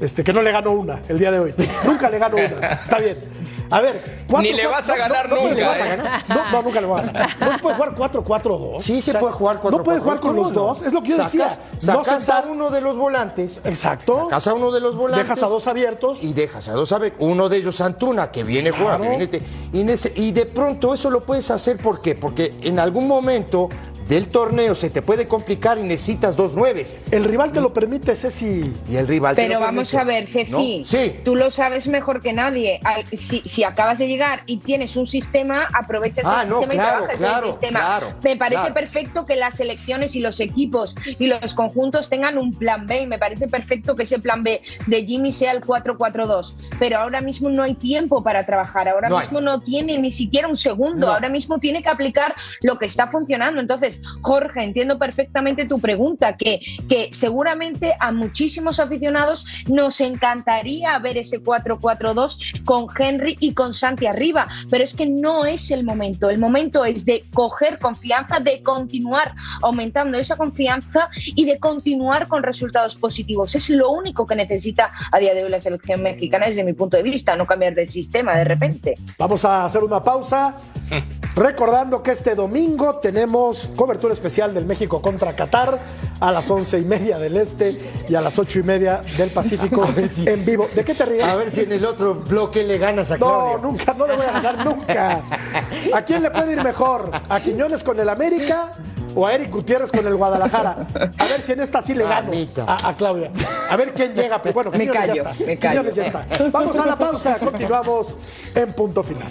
[0.00, 1.54] Este, que no le ganó una el día de hoy.
[1.84, 2.72] Nunca le ganó una.
[2.82, 3.18] Está bien.
[3.70, 5.96] A ver, Ni le vas a ganar no, nunca, le vas a ¿eh?
[5.96, 6.22] ganar.
[6.28, 7.36] No, no, nunca le voy a ganar.
[7.40, 8.80] No se puede jugar 4-4-2.
[8.82, 10.82] Sí, se puede jugar 4 No puede jugar con los dos.
[10.82, 11.50] Es lo que yo decía.
[11.50, 13.60] Sacas, No sacas sentar- a uno de los volantes.
[13.64, 14.22] Exacto.
[14.24, 15.28] Sacas a uno de los volantes.
[15.28, 16.18] Dejas a dos abiertos.
[16.22, 17.20] Y dejas a dos abiertos.
[17.26, 19.00] Uno de ellos Antuna, que viene a jugar.
[19.00, 19.18] que Claro.
[19.18, 22.14] viene te- y, en ese- y de pronto eso lo puedes hacer, ¿por qué?
[22.14, 23.68] Porque en algún momento
[24.08, 26.96] del torneo se te puede complicar y necesitas dos nueves.
[27.10, 28.72] El rival te lo permite, Ceci.
[28.88, 29.96] Y el rival te Pero lo vamos permite.
[29.98, 30.84] a ver, Ceci, ¿No?
[30.84, 31.16] Sí.
[31.24, 32.80] tú lo sabes mejor que nadie.
[33.12, 36.76] Si, si acabas de llegar y tienes un sistema, aprovecha ese Ah, no, sistema y
[36.86, 37.80] trabajas claro, ese sistema.
[37.80, 38.74] claro, me parece claro.
[38.74, 43.06] perfecto que las selecciones y los equipos y los conjuntos tengan un plan B y
[43.06, 46.54] me parece perfecto que ese plan B de Jimmy sea el 4-4-2.
[46.78, 49.24] Pero ahora mismo no hay tiempo para trabajar, ahora No hay.
[49.24, 51.12] mismo no tiene ni siquiera un segundo, No.
[51.12, 53.60] ahora mismo tiene que aplicar lo que está funcionando.
[53.98, 61.18] Entonces, Jorge, entiendo perfectamente tu pregunta, que, que seguramente a muchísimos aficionados nos encantaría ver
[61.18, 66.30] ese 4-4-2 con Henry y con Santi arriba, pero es que no es el momento.
[66.30, 72.42] El momento es de coger confianza, de continuar aumentando esa confianza y de continuar con
[72.42, 73.54] resultados positivos.
[73.54, 76.96] Es lo único que necesita a día de hoy la selección mexicana desde mi punto
[76.96, 78.94] de vista, no cambiar de sistema de repente.
[79.18, 80.56] Vamos a hacer una pausa.
[81.38, 85.78] Recordando que este domingo tenemos cobertura especial del México contra Qatar
[86.18, 89.86] a las once y media del este y a las ocho y media del Pacífico
[90.26, 90.66] en vivo.
[90.74, 91.22] ¿De qué te ríes?
[91.22, 93.58] A ver si en el otro bloque le ganas a No, Claudio.
[93.58, 95.20] nunca, no le voy a ganar nunca.
[95.94, 97.12] ¿A quién le puede ir mejor?
[97.28, 98.72] ¿A Quiñones con el América
[99.14, 100.88] o a Eric Gutiérrez con el Guadalajara?
[101.18, 102.32] A ver si en esta sí le gano
[102.66, 103.30] a, a Claudia.
[103.70, 104.42] A ver quién llega.
[104.42, 105.44] Pero bueno, Me Quiñones callo, ya está.
[105.46, 105.80] me callo.
[105.82, 106.26] Quiñones ya está.
[106.50, 107.36] Vamos a la pausa.
[107.38, 108.18] Continuamos
[108.56, 109.30] en punto final.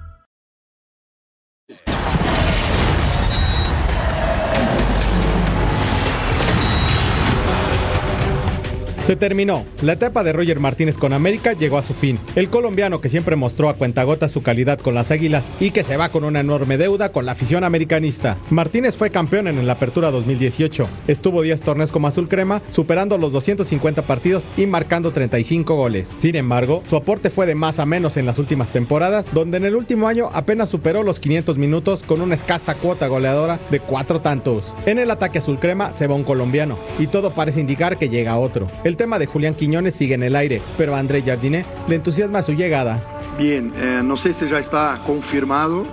[9.03, 9.65] Se terminó.
[9.81, 12.19] La etapa de Roger Martínez con América llegó a su fin.
[12.35, 15.97] El colombiano que siempre mostró a cuentagotas su calidad con las Águilas y que se
[15.97, 18.37] va con una enorme deuda con la afición americanista.
[18.51, 20.87] Martínez fue campeón en la Apertura 2018.
[21.07, 26.07] Estuvo 10 torneos como azul crema, superando los 250 partidos y marcando 35 goles.
[26.19, 29.65] Sin embargo, su aporte fue de más a menos en las últimas temporadas, donde en
[29.65, 34.21] el último año apenas superó los 500 minutos con una escasa cuota goleadora de cuatro
[34.21, 34.75] tantos.
[34.85, 38.37] En el ataque azul crema se va un colombiano y todo parece indicar que llega
[38.37, 38.69] otro.
[38.97, 42.53] Tema de Julián Quiñones sigue en el aire, pero a André Jardiné le entusiasma su
[42.53, 43.01] llegada.
[43.37, 45.85] Bien, eh, no sé si ya está confirmado,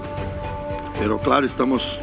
[0.98, 2.00] pero claro, estamos,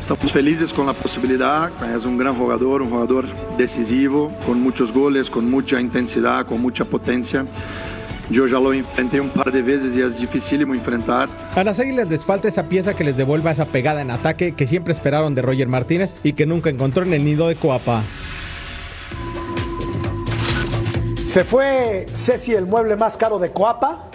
[0.00, 1.70] estamos felices con la posibilidad.
[1.96, 6.84] Es un gran jugador, un jugador decisivo, con muchos goles, con mucha intensidad, con mucha
[6.84, 7.46] potencia.
[8.30, 11.28] Yo ya lo enfrenté un par de veces y es dificilísimo enfrentar.
[11.54, 14.66] A las Águilas les falta esa pieza que les devuelva esa pegada en ataque que
[14.66, 18.04] siempre esperaron de Roger Martínez y que nunca encontró en el nido de Coapa.
[21.32, 24.08] Se fue Ceci, el mueble más caro de Coapa.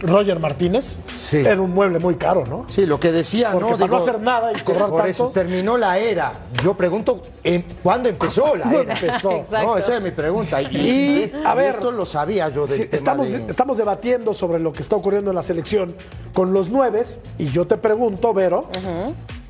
[0.00, 0.98] Roger Martínez.
[1.08, 1.38] Sí.
[1.38, 2.66] Era un mueble muy caro, ¿no?
[2.68, 3.76] Sí, lo que decía, Porque ¿no?
[3.78, 5.10] para no hacer nada y cobrar por tanto.
[5.10, 6.32] eso terminó la era.
[6.62, 8.94] Yo pregunto, ¿en- ¿cuándo empezó la ¿Cuándo era?
[8.94, 9.46] empezó?
[9.50, 10.60] No, esa es mi pregunta.
[10.62, 14.60] Y, a ver, esto lo sabía yo del Sí, tema estamos, de- estamos debatiendo sobre
[14.60, 15.96] lo que está ocurriendo en la selección
[16.34, 18.68] con los nueves y yo te pregunto, Vero,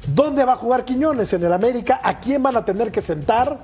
[0.07, 1.33] ¿dónde va a jugar Quiñones?
[1.33, 2.01] ¿En el América?
[2.03, 3.59] ¿A quién van a tener que sentar?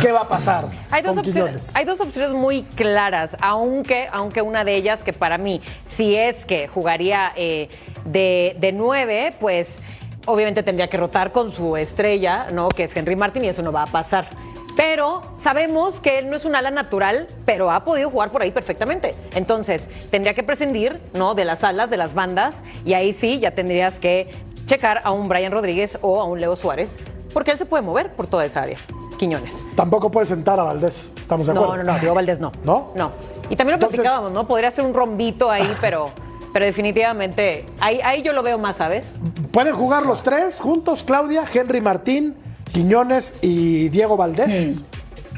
[0.00, 4.40] ¿Qué va a pasar Hay dos, con opciones, hay dos opciones muy claras, aunque, aunque
[4.40, 7.68] una de ellas que para mí, si es que jugaría eh,
[8.04, 9.80] de, de nueve, pues
[10.26, 12.68] obviamente tendría que rotar con su estrella, ¿no?
[12.68, 14.28] Que es Henry Martin y eso no va a pasar.
[14.76, 18.52] Pero sabemos que él no es un ala natural, pero ha podido jugar por ahí
[18.52, 19.14] perfectamente.
[19.34, 21.34] Entonces, tendría que prescindir, ¿no?
[21.34, 24.30] De las alas, de las bandas, y ahí sí ya tendrías que
[24.66, 26.96] checar a un Brian Rodríguez o a un Leo Suárez,
[27.32, 28.78] porque él se puede mover por toda esa área.
[29.18, 29.52] Quiñones.
[29.76, 31.10] Tampoco puede sentar a Valdés.
[31.16, 31.84] ¿Estamos de No, acuerdo?
[31.84, 32.50] no, no, Diego Valdés no.
[32.64, 32.90] ¿No?
[32.96, 33.10] No.
[33.50, 34.46] Y también lo Entonces- platicábamos, ¿no?
[34.46, 36.10] Podría ser un rombito ahí, pero,
[36.52, 39.14] pero definitivamente ahí, ahí yo lo veo más, ¿sabes?
[39.52, 42.34] ¿Pueden jugar los tres juntos, Claudia, Henry Martín,
[42.72, 44.82] Quiñones y Diego Valdés?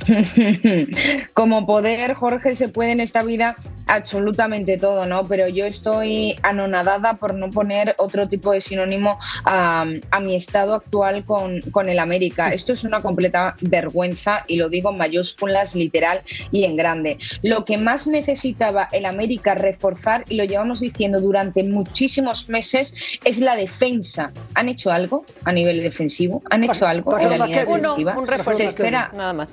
[1.34, 5.24] Como poder, Jorge, se puede en esta vida absolutamente todo, ¿no?
[5.24, 10.74] Pero yo estoy anonadada por no poner otro tipo de sinónimo a, a mi estado
[10.74, 12.52] actual con, con el América.
[12.52, 17.18] Esto es una completa vergüenza y lo digo en mayúsculas, literal y en grande.
[17.42, 23.40] Lo que más necesitaba el América reforzar, y lo llevamos diciendo durante muchísimos meses, es
[23.40, 24.32] la defensa.
[24.54, 26.42] ¿Han hecho algo a nivel defensivo?
[26.50, 28.12] ¿Han hecho algo en la línea defensiva?
[28.12, 28.62] Uno, un Se refuerzo.
[28.62, 29.48] espera Nada más.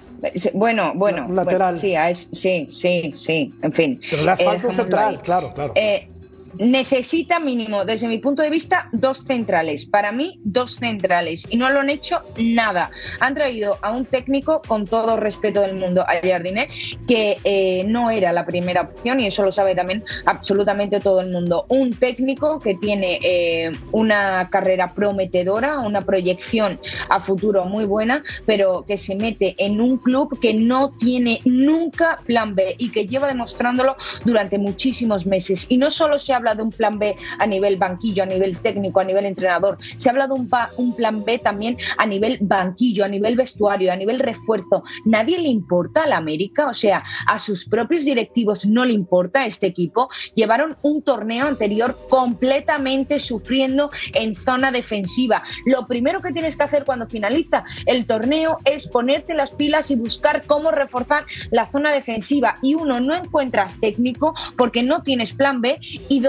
[0.54, 1.76] Bueno, bueno, lateral.
[1.76, 1.96] bueno, sí,
[2.32, 4.02] sí, sí, sí, en fin.
[4.10, 5.74] Pero le hace eh, central, claro, claro.
[5.76, 6.11] Eh,
[6.58, 9.86] necesita mínimo, desde mi punto de vista, dos centrales.
[9.86, 11.48] Para mí, dos centrales.
[11.50, 12.92] Y no lo han hecho nada.
[13.20, 16.68] Han traído a un técnico, con todo respeto del mundo, a Jardiné,
[17.08, 21.32] que eh, no era la primera opción y eso lo sabe también absolutamente todo el
[21.32, 21.66] mundo.
[21.70, 28.86] Un técnico que tiene eh, una carrera prometedora, una proyección a futuro muy buena, pero
[28.88, 33.28] que se mete en un club que no tiene nunca plan B y que lleva
[33.28, 35.66] demostrándolo durante muchísimos meses.
[35.70, 39.00] Y no solo se habla de un plan B a nivel banquillo, a nivel técnico,
[39.00, 43.36] a nivel entrenador, se habla de un, plan B también a nivel banquillo, a nivel
[43.36, 44.84] vestuario, a nivel refuerzo.
[45.06, 49.46] Nadie le importa a la América, o sea, a sus propios directivos no le importa
[49.46, 50.10] este equipo.
[50.36, 55.44] Llevaron un torneo anterior completamente sufriendo en zona defensiva.
[55.66, 59.96] Lo primero que tienes que hacer cuando finaliza el torneo es ponerte las pilas y
[59.96, 62.58] buscar cómo reforzar la zona defensiva.
[62.62, 65.80] Y uno, no encuentras técnico porque no tienes plan B.
[66.10, 66.20] Y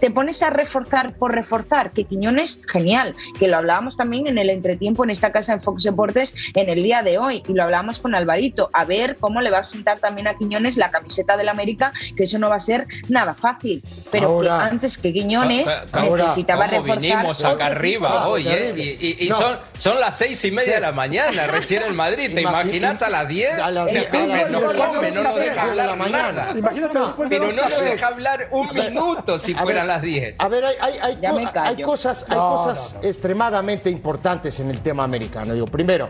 [0.00, 4.50] te pones a reforzar por reforzar, que Quiñones, genial, que lo hablábamos también en el
[4.50, 7.42] entretiempo en esta casa en Fox Deportes en el día de hoy.
[7.48, 10.76] Y lo hablábamos con Alvarito, a ver cómo le va a sentar también a Quiñones
[10.76, 13.82] la camiseta del América, que eso no va a ser nada fácil.
[14.10, 17.00] Pero Ahora- que antes que Quiñones Ahora, necesitaba ¿cómo reforzar.
[17.00, 18.74] vinimos acá arriba hoy, ¿eh?
[18.76, 19.36] Y, y- y No.
[19.38, 22.30] son, son las seis y media de la mañana, recién en Madrid.
[22.34, 23.58] ¿Te Imagi- imaginas a las diez?
[23.58, 26.32] a las Te diez, a come, las no nos deja cafés de la hablar mañana.
[26.32, 26.58] nada.
[26.58, 30.02] Imagínate después de Pero no nos deja hablar un minuto si A fueran ver, las
[30.02, 30.36] diez.
[30.40, 34.80] A ver, hay, hay- hay co- hay cosas, hay No, cosas extremadamente importantes en el
[34.80, 35.54] tema americano.
[35.54, 36.08] Digo, primero,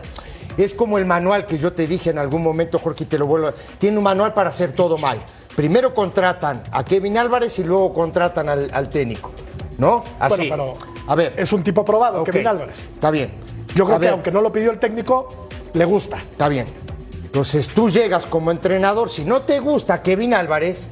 [0.57, 3.25] es como el manual que yo te dije en algún momento, Jorge, y te lo
[3.25, 3.53] vuelvo a...
[3.77, 5.23] Tiene un manual para hacer todo mal.
[5.55, 9.31] Primero contratan a Kevin Álvarez y luego contratan al, al técnico.
[9.77, 10.03] ¿No?
[10.19, 10.47] Así.
[10.47, 10.73] Bueno,
[11.07, 11.33] a ver.
[11.37, 12.79] Es un tipo probado, ok, Kevin Álvarez.
[12.79, 13.33] Está bien.
[13.75, 16.17] Yo creo A que ver, aunque no lo pidió el técnico, le gusta.
[16.17, 16.67] Está bien.
[17.23, 19.09] Entonces tú llegas como entrenador.
[19.09, 20.89] Si no te gusta Kevin Álvarez,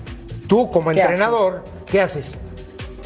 [0.48, 2.36] tú como ¿Qué entrenador, ¿qué haces?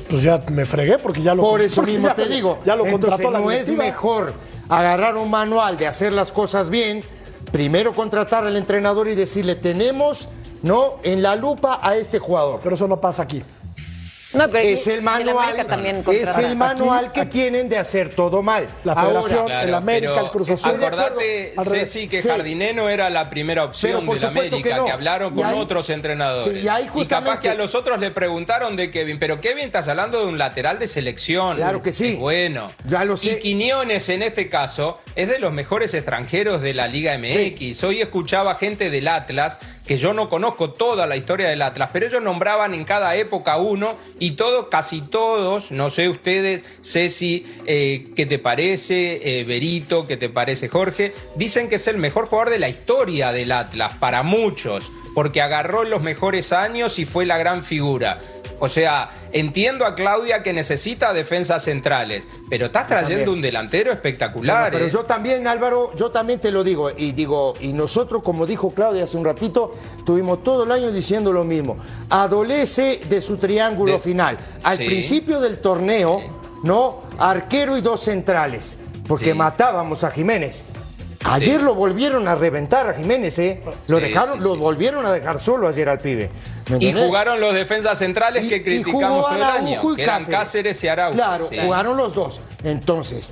[0.10, 2.60] Pues ya me fregué porque ya lo Por eso mismo ya te digo.
[2.65, 4.34] Ya lo Entonces contrató la no es mejor
[4.69, 7.04] agarrar un manual de hacer las cosas bien,
[7.52, 10.28] primero contratar al entrenador y decirle, tenemos
[10.62, 12.60] no en la lupa a este jugador.
[12.63, 13.43] Pero eso no pasa aquí.
[14.34, 18.67] No, pero es el manual, también es el manual que tienen de hacer todo mal.
[18.84, 20.72] La Ahora, Federación, el América, el Cruz Azul.
[20.72, 21.19] Estoy de acuerdo.
[21.58, 21.80] Acordate.
[21.86, 22.28] Ceci, que Sí.
[22.28, 26.58] Jardiné no era la primera opción del América, que que, hablaron Y con otros entrenadores.
[26.60, 29.65] Sí, y ahí capaz justamente- que a los otros le preguntaron de Kevin, pero Kevin
[29.65, 31.56] estás hablando de un lateral de selección.
[31.56, 32.13] Claro que sí.
[32.13, 32.72] Es bueno.
[32.88, 33.34] Ya lo sé.
[33.34, 37.84] Y Quiñones en este caso es de los mejores extranjeros de la Liga MX.
[37.84, 42.08] Hoy escuchaba gente del Atlas, que yo no conozco toda la historia del Atlas, pero
[42.08, 48.08] ellos nombraban en cada época uno y todos, casi todos, no sé ustedes, Ceci, eh,
[48.15, 49.39] ¿qué te parece?
[49.39, 51.13] Eh, Berito, ¿qué te parece Jorge?
[51.36, 55.84] Dicen que es el mejor jugador de la historia del Atlas, para muchos, porque agarró
[55.84, 58.19] los mejores años y fue la gran figura.
[58.65, 64.71] O sea, entiendo a Claudia que necesita defensas centrales, pero estás trayendo un delantero espectacular.
[64.71, 64.89] Bueno, pero ¿eh?
[64.89, 69.04] yo también, Álvaro, yo también te lo digo, y digo, y nosotros, como dijo Claudia
[69.04, 71.76] hace un ratito, tuvimos todo el año diciendo lo mismo.
[72.10, 74.38] Adolece de su triángulo De- final.
[74.63, 74.86] Al Sí.
[74.86, 76.21] principio del torneo,
[76.63, 77.02] ¿no?
[77.19, 78.78] Arquero y dos centrales,
[79.10, 79.38] porque Sí.
[79.38, 80.63] matábamos a Jiménez.
[81.26, 83.62] Ayer lo volvieron a reventar a Jiménez, ¿eh?
[83.88, 84.60] Lo Sí, dejaron, sí, lo sí.
[84.60, 86.30] volvieron a dejar solo ayer al pibe.
[86.70, 89.94] ¿Me Y jugaron los defensas centrales Y- que y criticamos jugó todo el Araujo año,
[89.94, 91.16] y que Cáceres y Araujo.
[91.16, 91.58] Claro, sí.
[91.62, 92.42] jugaron los dos.
[92.64, 93.32] Entonces,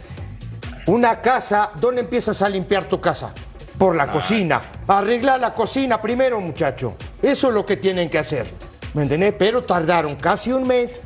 [0.87, 3.33] una casa, ¿dónde empiezas a limpiar tu casa?
[3.77, 4.61] Por la cocina.
[4.87, 6.95] Arreglar la cocina primero, muchacho.
[7.21, 8.47] Eso es lo que tienen que hacer.
[8.93, 9.33] ¿Me entendés?
[9.37, 11.01] Pero tardaron casi un mes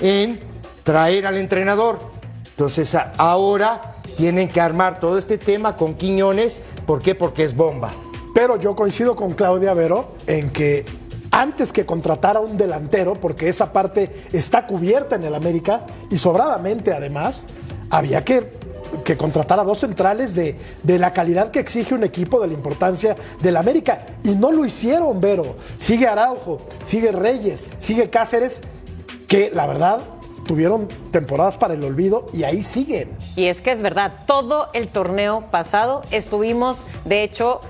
[0.00, 0.40] en
[0.82, 1.98] traer al entrenador.
[2.50, 6.58] Entonces, ahora tienen que armar todo este tema con Quiñones.
[6.86, 7.14] ¿Por qué?
[7.14, 7.90] Porque es bomba.
[8.34, 10.84] Pero yo coincido con Claudia Vero en que
[11.30, 16.18] antes que contratar a un delantero, porque esa parte está cubierta en el América y
[16.18, 17.46] sobradamente además,
[17.88, 18.58] había que,
[19.16, 23.16] contratar a dos centrales de, de la calidad que exige un equipo de la importancia
[23.40, 24.06] del América.
[24.24, 25.56] Y no lo hicieron, Vero.
[25.78, 28.62] Sigue Araujo, sigue Reyes, sigue Cáceres,
[29.26, 30.00] que la verdad
[30.50, 33.08] tuvieron temporadas para el olvido y ahí siguen.
[33.36, 37.60] Y es que es verdad, todo el torneo pasado estuvimos, de hecho,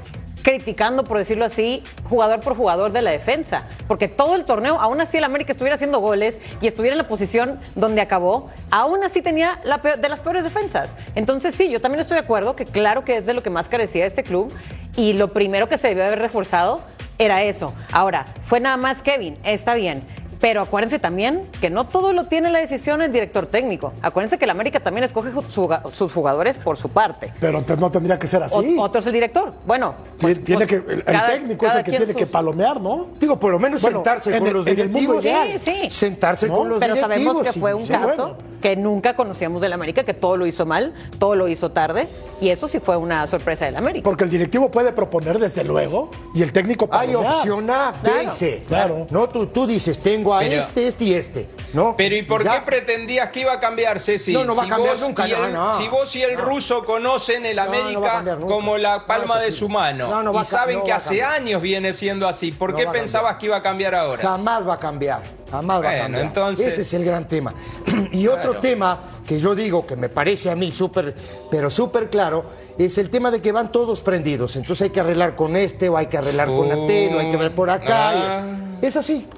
[0.42, 3.64] criticando, por decirlo así, jugador por jugador de la defensa.
[3.86, 7.06] Porque todo el torneo, aún así el América estuviera haciendo goles y estuviera en la
[7.06, 10.88] posición donde acabó, aún así tenía la peor- de las peores defensas.
[11.14, 13.68] Entonces sí, yo también estoy de acuerdo que claro que es de lo que más
[13.68, 14.50] carecía este club
[14.96, 16.80] y lo primero que se debió haber reforzado
[17.18, 17.74] era eso.
[17.92, 20.02] Ahora, fue nada más Kevin, está bien.
[20.40, 23.92] Pero acuérdense también que no todo lo tiene la decisión el director técnico.
[24.00, 27.30] Acuérdense que el América también escoge su- sus jugadores por su parte.
[27.40, 28.76] Pero te- no tendría que ser así.
[28.78, 29.52] O- otro es el director.
[29.66, 32.80] Bueno, Tiene- pues- tiene pues que, el, cada- técnico es el que tiene que palomear,
[32.80, 33.08] ¿no?
[33.20, 35.22] Digo, por lo menos Bueno, sentarse en con el- los directivos.
[35.22, 35.30] Sí,
[35.64, 35.90] sí.
[35.90, 36.56] Sentarse ¿No?
[36.56, 37.22] con los Pero directivos.
[37.34, 38.36] sabemos que fue un sí, caso bueno.
[38.60, 42.08] Que nunca conocíamos del América, que todo lo hizo mal, todo lo hizo tarde,
[42.40, 44.04] y eso sí fue una sorpresa del América.
[44.04, 47.34] Porque el directivo puede proponer desde luego y el técnico Hay palomear.
[47.34, 48.62] opción A, B y C.
[48.68, 49.06] Claro.
[49.10, 51.48] No, tú, tú dices, tengo a Pero- este, este y este.
[51.72, 51.94] ¿no?
[51.96, 54.32] Pero ¿y por Ya- qué pretendías que iba a cambiar, Ceci?
[54.32, 55.72] No, no va a Si cambiar vos nunca, no.
[55.74, 59.06] Si vos y el ruso conocen el No, no va a América cambiar como la
[59.06, 61.32] palma de su mano No, no va y a saben no que a hace cambiar.
[61.32, 63.38] años viene siendo así, ¿por No qué a pensabas cambiar.
[63.38, 64.22] que iba a cambiar ahora?
[64.22, 66.24] Jamás va a cambiar, jamás va a Bueno, cambiar.
[66.24, 67.52] entonces- Ese es el gran tema.
[68.12, 71.14] y otro tema que yo digo que me parece a mí súper,
[71.50, 72.44] pero súper claro,
[72.78, 74.56] es el tema de que van todos prendidos.
[74.56, 77.34] Entonces hay que arreglar con este, o hay que arreglar con Atel, o hay que
[77.34, 78.14] arreglar por acá.
[78.14, 78.56] y- Ah.
[78.82, 79.28] Es así,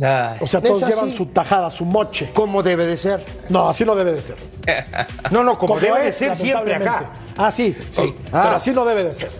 [0.00, 0.38] Ay.
[0.40, 2.30] O sea, todos llevan su tajada, su moche.
[2.34, 3.24] como debe de ser.
[3.50, 4.36] No, así no debe de ser.
[5.30, 7.10] No, no, como, debe de ser siempre acá.
[7.36, 8.14] Ah, sí, sí.
[8.32, 8.40] Ah.
[8.44, 9.30] Pero así no debe de ser.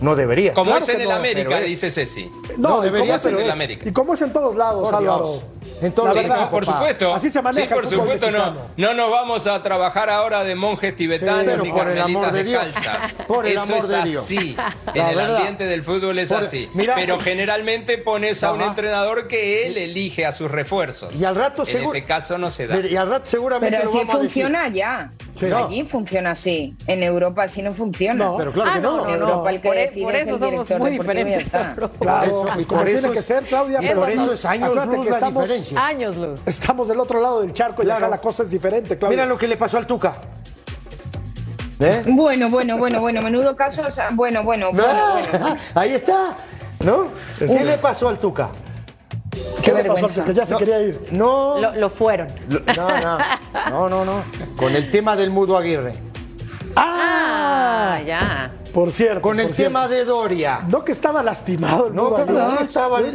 [0.00, 0.54] No debería.
[0.54, 2.30] Como Claro es en el no, América, dice Ceci.
[2.56, 3.52] No, debería, como es en pero el es.
[3.52, 3.88] América.
[3.88, 5.42] Y como es en todos lados, Por Álvaro.
[5.80, 6.78] En Sí, verdad, por papá.
[6.78, 7.14] supuesto.
[7.14, 8.60] Así se maneja Sí, por el fútbol supuesto, no, mexicano.
[8.76, 12.64] no nos vamos a trabajar ahora de monjes tibetanos ni por el amor de Dios.
[12.64, 13.12] descalzas.
[13.28, 14.24] Por el Eso amor es de Dios.
[14.24, 14.56] así.
[14.56, 15.36] La en el verdad.
[15.36, 16.68] ambiente del fútbol es Por- así.
[16.74, 18.70] mira- pero generalmente pones a un Ajá.
[18.70, 21.14] entrenador que él elige a sus refuerzos.
[21.14, 22.78] Y al rato en seguro- este caso no se da.
[22.86, 24.42] Y al rato seguramente Pero lo así vamos a decir.
[24.44, 25.12] funciona ya.
[25.34, 25.46] Sí.
[25.52, 26.74] Allí funciona así.
[26.86, 28.24] En Europa así no funciona.
[28.24, 28.36] No.
[28.38, 28.96] Pero claro Ah, que no.
[29.04, 31.12] no, en Europa el que Por e- decide es eso el somos director muy deportivo
[31.12, 31.74] y ya diferentes, está.
[32.00, 33.78] Claro, por tiene eso que es- ser, Claudia.
[33.82, 35.86] y pero por eso no- es años luz que la estamos, diferencia.
[35.86, 36.40] Años luz.
[36.46, 39.16] Estamos del otro lado del charco y acá la cosa es diferente, Claudia.
[39.16, 40.16] Mira lo que le pasó al Tuca.
[41.80, 42.02] ¿Eh?
[42.08, 43.82] Bueno, bueno, bueno, bueno, menudo caso.
[43.86, 44.88] o sea, Bueno, bueno, bueno,
[45.32, 45.56] bueno.
[45.74, 46.34] Ahí está.
[46.84, 47.08] ¿No?
[47.38, 48.50] ¿Qué le pasó al Tuca?
[49.62, 49.94] ¿Qué le pasó?
[50.08, 50.24] vergüenza.
[50.24, 50.58] Que ya se No.
[50.58, 51.00] quería ir.
[51.12, 51.58] No.
[51.60, 52.26] Lo, lo fueron.
[52.48, 53.18] Lo- No, no.
[53.70, 54.22] No, no, no.
[54.56, 55.94] Con el tema del Mudo Aguirre.
[56.74, 58.50] Ah, ya.
[58.72, 59.22] Por cierto.
[59.22, 59.62] Con el cierto.
[59.74, 60.60] tema de Doria.
[60.68, 62.38] No que estaba lastimado No, que, Aguirre.
[62.38, 63.06] no que estaba, no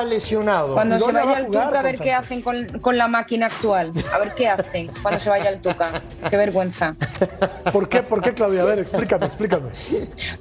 [0.00, 0.74] que lesionado.
[0.74, 3.46] Cuando se vaya a el jugar Tuca, a ver qué hacen con, con la máquina
[3.46, 3.92] actual.
[4.12, 6.02] A ver qué hacen cuando se vaya el Tuca.
[6.28, 6.94] Qué vergüenza.
[7.72, 8.02] ¿Por qué?
[8.02, 8.62] ¿Por qué, Claudia?
[8.62, 9.70] A ver, explícame, explícame.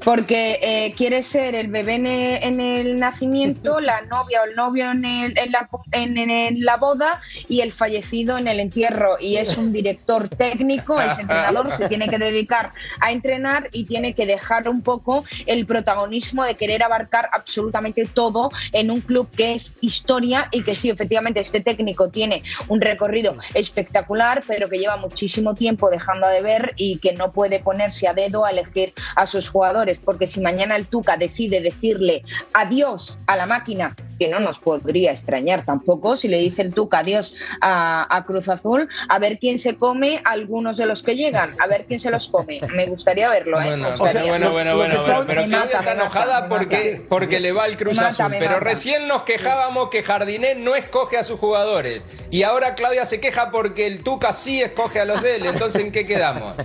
[0.03, 4.55] Porque eh, quiere ser el bebé en el, en el nacimiento, la novia o el
[4.55, 9.17] novio en, el- en la, en- en la boda y el fallecido en el entierro.
[9.19, 14.13] Y es un director técnico, es entrenador, se tiene que dedicar a entrenar y tiene
[14.13, 19.53] que dejar un poco el protagonismo de querer abarcar absolutamente todo en un club que
[19.53, 24.97] es historia y que sí, efectivamente, este técnico tiene un recorrido espectacular, pero que lleva
[24.97, 29.25] muchísimo tiempo dejando de ver y que no puede ponerse a dedo a elegir a
[29.25, 32.23] sus jugadores, porque si mañana el Tuca decide decirle
[32.53, 36.99] adiós a la máquina, que no nos podría extrañar tampoco, si le dice el Tuca
[36.99, 41.51] adiós a, a Cruz Azul, a ver quién se come algunos de los que llegan,
[41.59, 42.59] a ver quién se los come.
[42.75, 43.75] Me gustaría verlo, ¿eh?
[43.77, 43.93] Bueno.
[44.21, 48.27] Bueno, bueno, bueno, pero Claudia está enojada porque, porque le va al Cruz Azul.
[48.37, 52.05] Pero recién nos quejábamos que Jardiné no escoge a sus jugadores.
[52.29, 55.45] Y ahora Claudia se queja porque el Tuca sí escoge a los de él.
[55.45, 56.55] Entonces, ¿en qué quedamos?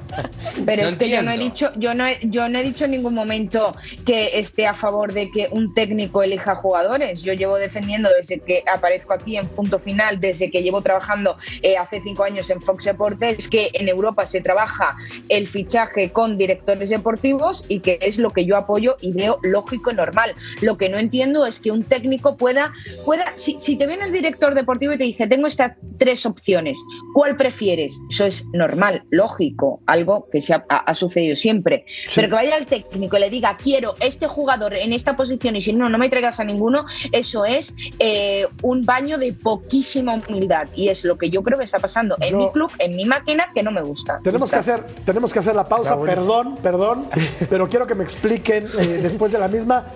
[0.65, 2.93] Pero es que yo no he dicho, yo no he, yo no he dicho en
[2.93, 3.77] ningún momento
[4.07, 7.23] que esté a favor de que un técnico elija jugadores.
[7.23, 11.77] Yo llevo defendiendo desde que aparezco aquí en punto final, desde que llevo trabajando eh,
[11.77, 14.97] hace cinco años en Fox Deportes, que en Europa se trabaja
[15.29, 17.38] el fichaje con directores deportivos
[17.69, 20.35] y que es lo que yo apoyo y veo lógico y normal.
[20.61, 22.73] Lo que no entiendo es que un técnico pueda,
[23.05, 26.79] pueda, si, si te viene el director deportivo y te dice, tengo estas tres opciones,
[27.15, 28.01] ¿cuál prefieres?
[28.11, 31.85] Eso es normal, lógico, algo que se ha, sucedido siempre.
[32.15, 35.61] Pero que vaya el técnico y le diga, quiero este jugador en esta posición y
[35.61, 40.69] si no, no me traigas a ninguno, eso es eh, un baño de poquísima humildad.
[40.75, 43.05] Y es lo que yo creo que está pasando en Yo- mi club, en mi
[43.05, 44.21] máquina, que no me gusta.
[44.23, 47.07] Tenemos que hacer, tenemos que hacer la pausa, perdón, perdón,
[47.51, 49.87] pero quiero que me expliquen eh, después de la misma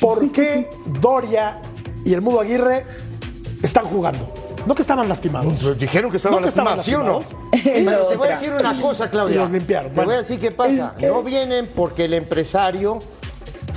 [0.00, 1.60] por qué Doria
[2.04, 2.84] y el Mudo Aguirre
[3.62, 4.32] están jugando.
[4.66, 5.78] No que estaban lastimados.
[5.78, 7.20] Dijeron que estaban ¿No que estaban lastimados, ¿sí o no?
[7.20, 7.84] lastimados?
[7.84, 9.36] Bueno, te voy a decir una cosa, Y Claudia.
[9.42, 9.90] los limpiaron.
[9.90, 10.08] Te Bueno.
[10.08, 10.94] voy a decir qué pasa.
[11.00, 12.98] No vienen porque el empresario.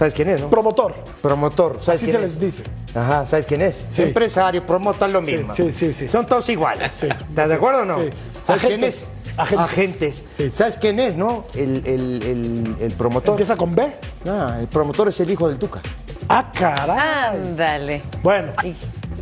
[0.01, 0.49] ¿Sabes quién es, no?
[0.49, 0.95] Promotor.
[1.21, 1.77] Promotor.
[1.79, 2.31] ¿Sabes Así quién se es?
[2.31, 2.63] les dice.
[2.95, 3.85] Ajá, ¿sabes quién es?
[3.93, 4.01] Sí.
[4.01, 5.53] Empresario, promotor, lo mismo.
[5.53, 6.07] sí, sí, sí.
[6.07, 6.91] Son todos iguales.
[6.99, 7.07] Sí.
[7.29, 7.99] ¿Estás de acuerdo o no?
[8.01, 8.09] Sí.
[8.43, 9.07] ¿Sabes quién es?
[9.37, 9.59] Agentes.
[9.59, 10.23] Agentes.
[10.37, 10.49] Sí.
[10.49, 11.45] ¿Sabes quién es, no?
[11.53, 13.33] El, el, el, el promotor.
[13.33, 13.93] Empieza con B.
[14.27, 15.81] Ah, el promotor es el hijo del Tuca.
[16.27, 17.35] Ah, caray.
[17.37, 18.01] Ándale.
[18.23, 18.53] Bueno.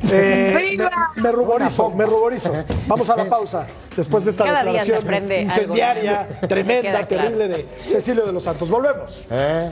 [0.09, 0.89] eh, ¡Viva!
[1.17, 2.53] me, me ruborizo, me ruborizo.
[2.88, 3.67] Vamos a la pausa.
[3.97, 7.07] Después de esta Cada declaración algo incendiaria, tremenda, claro.
[7.07, 8.69] terrible de Cecilio de los Santos.
[8.69, 9.25] Volvemos.
[9.30, 9.71] ¿Eh?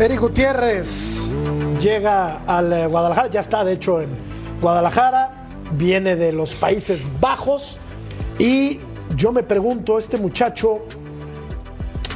[0.00, 1.30] Eric Gutiérrez
[1.78, 4.08] llega al eh, Guadalajara, ya está de hecho en
[4.58, 7.76] Guadalajara, viene de los Países Bajos
[8.38, 8.78] y
[9.14, 10.86] yo me pregunto, este muchacho,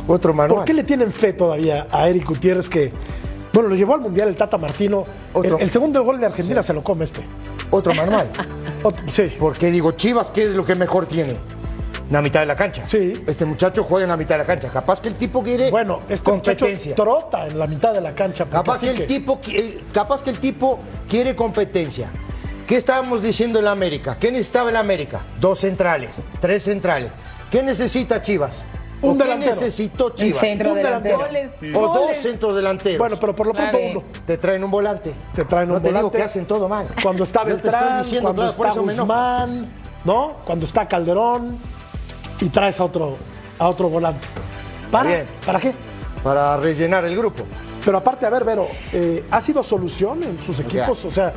[0.07, 0.57] otro Manuel.
[0.57, 2.91] ¿por qué le tienen fe todavía a Eric Gutiérrez que,
[3.53, 5.05] bueno, lo llevó al Mundial el Tata Martino,
[5.35, 7.21] el, el segundo gol de Argentina se lo come este?
[7.71, 8.31] Otro manual.
[9.13, 9.31] sí.
[9.39, 11.35] Porque digo, Chivas, ¿qué es lo que mejor tiene?
[12.11, 12.85] La mitad de la cancha.
[12.87, 13.25] Sí.
[13.27, 14.69] Este muchacho juega en la mitad de la cancha.
[14.71, 16.95] Capaz que el tipo quiere Bueno, este muchacho competencia.
[16.95, 18.45] trota en la mitad de la cancha.
[18.45, 20.79] Capaz que, el tipo, el- capaz que el tipo
[21.09, 22.11] quiere competencia.
[22.67, 24.17] ¿Qué estábamos diciendo en la América?
[24.21, 25.23] ¿Qué necesitaba el América?
[25.41, 27.11] Dos centrales, tres centrales.
[27.51, 28.65] ¿Qué necesita Chivas?
[29.03, 29.53] Un ¿O qué delantero.
[29.55, 30.41] necesitó Un Chivas?
[30.41, 31.19] centro Un delantero.
[31.25, 31.79] delantero.
[31.81, 32.99] O dos centros delanteros.
[32.99, 34.03] Bueno, pero por lo pronto uno.
[34.27, 35.13] Te traen un volante.
[35.35, 36.19] Te traen un no te digo volante.
[36.19, 36.87] que hacen todo mal.
[37.03, 38.81] Cuando está Yo te estoy Beltrán, diciendo, cuando claro, por está.
[39.03, 39.69] Guzmán,
[40.07, 40.37] ¿no?
[40.45, 41.59] Cuando está Calderón
[42.41, 43.17] y traes a otro,
[43.59, 44.27] a otro volante.
[44.91, 45.09] ¿Para?
[45.09, 45.27] Bien.
[45.45, 45.75] ¿Para qué?
[46.23, 47.45] Para rellenar el grupo.
[47.85, 51.05] Pero aparte, a ver, Vero, eh, ¿ha sido solución en sus equipos?
[51.05, 51.35] O sea,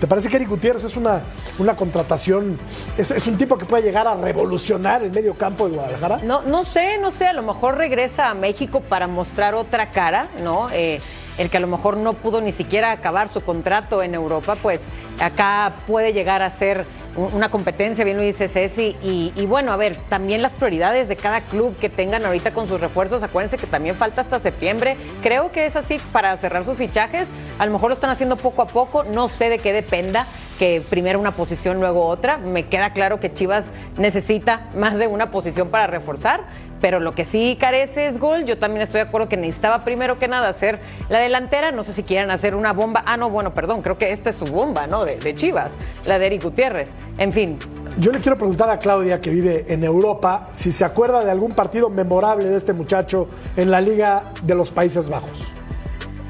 [0.00, 1.20] ¿te parece que Eric Gutiérrez es una,
[1.58, 2.58] una contratación,
[2.96, 6.18] es, es un tipo que puede llegar a revolucionar el medio campo de Guadalajara?
[6.22, 10.28] No, no sé, no sé, a lo mejor regresa a México para mostrar otra cara,
[10.42, 10.70] ¿no?
[10.72, 11.02] Eh,
[11.40, 14.80] el que a lo mejor no pudo ni siquiera acabar su contrato en Europa, pues
[15.20, 16.84] acá puede llegar a ser
[17.16, 21.08] un- una competencia, bien lo dice Ceci, y, y bueno, a ver, también las prioridades
[21.08, 24.96] de cada club que tengan ahorita con sus refuerzos, acuérdense que también falta hasta septiembre,
[25.22, 27.26] creo que es así para cerrar sus fichajes,
[27.58, 30.26] a lo mejor lo están haciendo poco a poco, no sé de qué dependa,
[30.58, 35.30] que primero una posición, luego otra, me queda claro que Chivas necesita más de una
[35.30, 36.42] posición para reforzar,
[36.80, 38.44] pero lo que sí carece es gol.
[38.44, 41.72] Yo también estoy de acuerdo que necesitaba primero que nada hacer la delantera.
[41.72, 43.02] No sé si quieran hacer una bomba.
[43.06, 45.04] Ah, no, bueno, perdón, creo que esta es su bomba, ¿no?
[45.04, 45.70] De, de Chivas,
[46.06, 46.90] la de Eric Gutiérrez.
[47.18, 47.58] En fin,
[47.98, 51.52] Yo le quiero preguntar a Claudia, que vive en Europa, si se acuerda de algún
[51.52, 55.59] partido memorable de este muchacho en la Liga de los Países Bajos.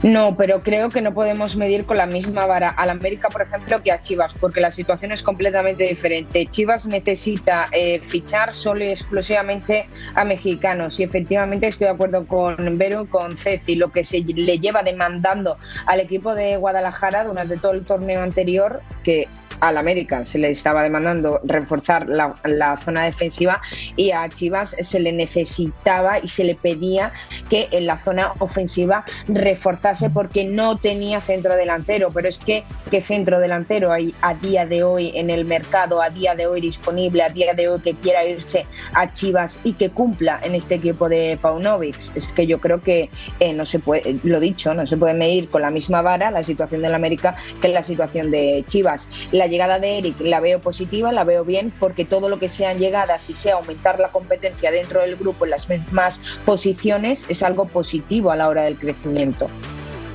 [0.02, 3.82] No, pero creo que no podemos medir con la misma vara al América, por ejemplo,
[3.82, 6.46] que a Chivas, porque la situación es completamente diferente.
[6.46, 12.78] Chivas necesita eh, fichar solo y exclusivamente a mexicanos y efectivamente estoy de acuerdo con
[12.78, 17.72] Vero, con Ceci, lo que se le lleva demandando al equipo de Guadalajara durante todo
[17.72, 19.28] el torneo anterior, que
[19.60, 23.60] al América se le estaba demandando reforzar la, zona defensiva
[23.96, 27.12] y a Chivas se le necesitaba y se le pedía
[27.48, 32.10] que en la zona ofensiva reforzase porque no tenía centro delantero.
[32.12, 36.10] Pero es que, ¿qué centro delantero hay a día de hoy en el mercado, a
[36.10, 39.90] día de hoy disponible, a día de hoy que quiera irse a Chivas y que
[39.90, 41.96] cumpla en este equipo de Paunovic?
[42.14, 45.50] Es que yo creo que eh, no se puede, lo dicho, no se puede medir
[45.50, 49.08] con la misma vara la situación del América que la situación de Chivas.
[49.50, 53.28] Llegada de Eric la veo positiva, la veo bien, porque todo lo que sean llegadas
[53.28, 58.30] y sea aumentar la competencia dentro del grupo en las mismas posiciones es algo positivo
[58.30, 59.48] a la hora del crecimiento.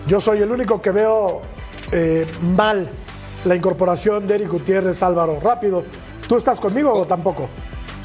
[0.07, 1.41] Yo soy el único que veo
[1.91, 2.89] eh, mal
[3.45, 5.39] la incorporación de Eric Gutiérrez Álvaro.
[5.39, 5.83] Rápido,
[6.27, 7.49] ¿tú estás conmigo o tampoco?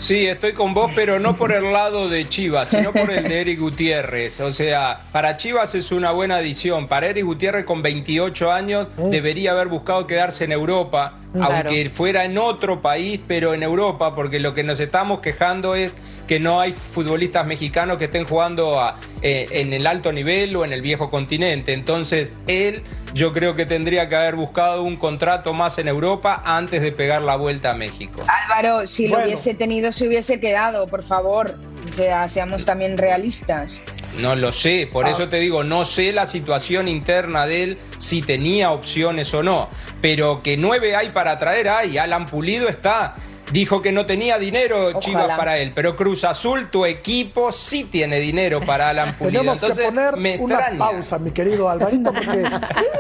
[0.00, 3.40] Sí, estoy con vos, pero no por el lado de Chivas, sino por el de
[3.42, 4.40] Eric Gutiérrez.
[4.40, 6.88] O sea, para Chivas es una buena adición.
[6.88, 11.54] Para Eric Gutiérrez, con 28 años, debería haber buscado quedarse en Europa, Claro.
[11.68, 15.92] aunque fuera en otro país, pero en Europa, porque lo que nos estamos quejando es
[16.30, 20.64] que no hay futbolistas mexicanos que estén jugando a- eh, en el alto nivel o
[20.64, 21.72] en el viejo continente.
[21.72, 26.82] Entonces, él yo creo que tendría que haber buscado un contrato más en Europa antes
[26.82, 28.22] de pegar la vuelta a México.
[28.44, 31.56] Álvaro, si lo hubiese tenido, se hubiese quedado, por favor.
[31.88, 33.82] O sea, seamos también realistas.
[34.20, 35.10] No lo sé, por Ah.
[35.10, 39.68] eso te digo, no sé la situación interna de él, si tenía opciones o no,
[40.00, 43.16] pero que nueve hay para traer, hay, Alan Pulido está.
[43.52, 48.18] Dijo que no tenía dinero Chivas para él, pero Cruz Azul, tu equipo, sí tiene
[48.20, 49.40] dinero para Alan Pulido.
[49.40, 50.78] Tenemos Entonces, que poner me una extraña.
[50.78, 52.44] pausa, mi querido Alvarito, porque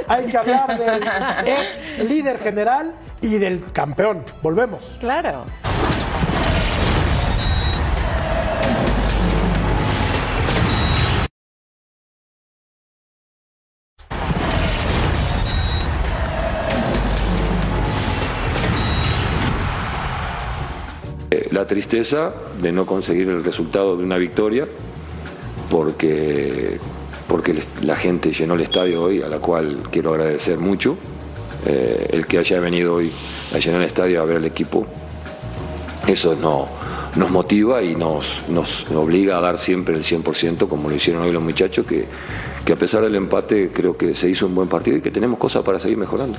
[0.08, 1.02] hay que hablar del
[1.46, 4.24] ex líder general y del campeón.
[4.42, 4.96] Volvemos.
[5.00, 5.44] Claro.
[21.60, 22.32] La tristeza
[22.62, 24.66] de no conseguir el resultado de una victoria,
[25.70, 26.78] porque,
[27.28, 30.96] porque la gente llenó el estadio hoy, a la cual quiero agradecer mucho.
[31.66, 33.12] Eh, el que haya venido hoy
[33.54, 34.86] a llenar el estadio a ver al equipo,
[36.06, 36.66] eso no,
[37.16, 41.32] nos motiva y nos, nos obliga a dar siempre el 100%, como lo hicieron hoy
[41.32, 42.06] los muchachos, que,
[42.64, 45.38] que a pesar del empate creo que se hizo un buen partido y que tenemos
[45.38, 46.38] cosas para seguir mejorando.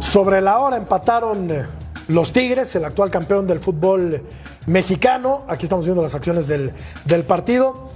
[0.00, 1.66] Sobre la hora empataron eh,
[2.10, 4.22] los Tigres, el actual campeón del fútbol
[4.66, 5.44] mexicano.
[5.48, 6.72] Aquí estamos viendo las acciones del,
[7.04, 7.90] del partido.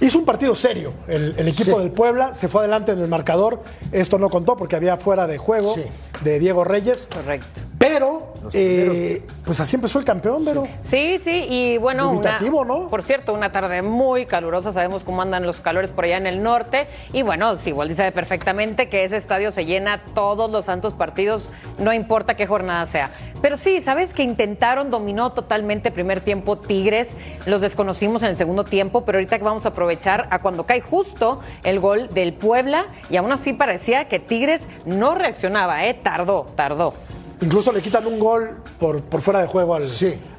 [0.00, 1.82] Hizo un partido serio el, el equipo Sí.
[1.82, 3.62] del Puebla, se fue adelante en el marcador.
[3.90, 5.82] Esto no contó porque había fuera de juego Sí.
[6.20, 7.08] de Diego Reyes.
[7.12, 7.60] Correcto.
[7.78, 12.88] Pero, eh, pues así empezó el campeón, pero Sí, sí, y bueno, una- ¿no?
[12.88, 16.42] por cierto, una tarde muy calurosa, sabemos cómo andan los calores por allá en el
[16.42, 21.48] norte, y bueno, Siboldi sabe perfectamente que ese estadio se llena todos los santos partidos,
[21.78, 23.10] no importa qué jornada sea.
[23.40, 27.08] Pero sí, sabes que intentaron, dominó totalmente primer tiempo Tigres,
[27.46, 30.80] los desconocimos en el segundo tiempo, pero ahorita que vamos a aprovechar a cuando cae
[30.80, 35.94] justo el gol del Puebla, y aún así parecía que Tigres no reaccionaba, ¿eh?
[35.94, 36.94] Tardó, tardó.
[37.40, 39.84] incluso le quitan un gol por, por fuera de juego al,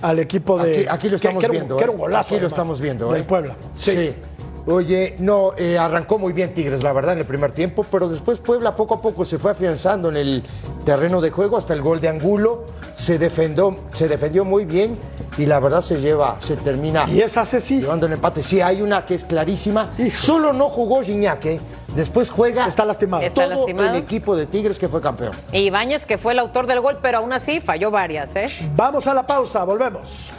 [0.01, 0.79] al equipo de.
[0.79, 1.77] Aquí, aquí lo que- estamos que era un- viendo.
[1.77, 1.95] Que era ¿eh?
[1.95, 2.21] un golazo.
[2.21, 3.11] Aquí lo además, estamos viendo.
[3.13, 3.25] Del ¿eh?
[3.25, 3.55] Puebla.
[3.73, 4.13] Sí.
[4.68, 8.39] Oye, no, eh, arrancó muy bien Tigres, la verdad, en el primer tiempo, pero después
[8.39, 10.43] Puebla poco a poco se fue afianzando en el
[10.86, 12.66] terreno de juego hasta el gol de Angulo.
[12.95, 14.97] Se defendió, se defendió muy bien
[15.38, 17.10] y la verdad se lleva, se termina.
[17.10, 17.80] Y esa sí.
[17.80, 18.43] Llevando el empate.
[18.43, 19.89] Sí, hay una que es clarísima.
[20.14, 21.60] Solo no jugó Gignac, ¿eh?
[21.95, 22.68] Después juega.
[22.68, 23.24] Está lastimado.
[23.24, 23.89] Está todo lastimado.
[23.89, 25.32] el equipo de Tigres que fue campeón.
[25.51, 28.49] Y Ibáñez, que fue el autor del gol, pero aún así falló varias, ¿eh?
[28.76, 30.32] Vamos a la pausa, volvemos.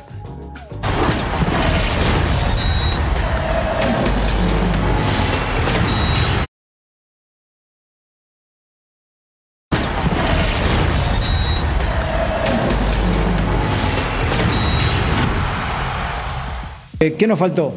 [17.02, 17.72] Eh, ¿Qué nos faltó?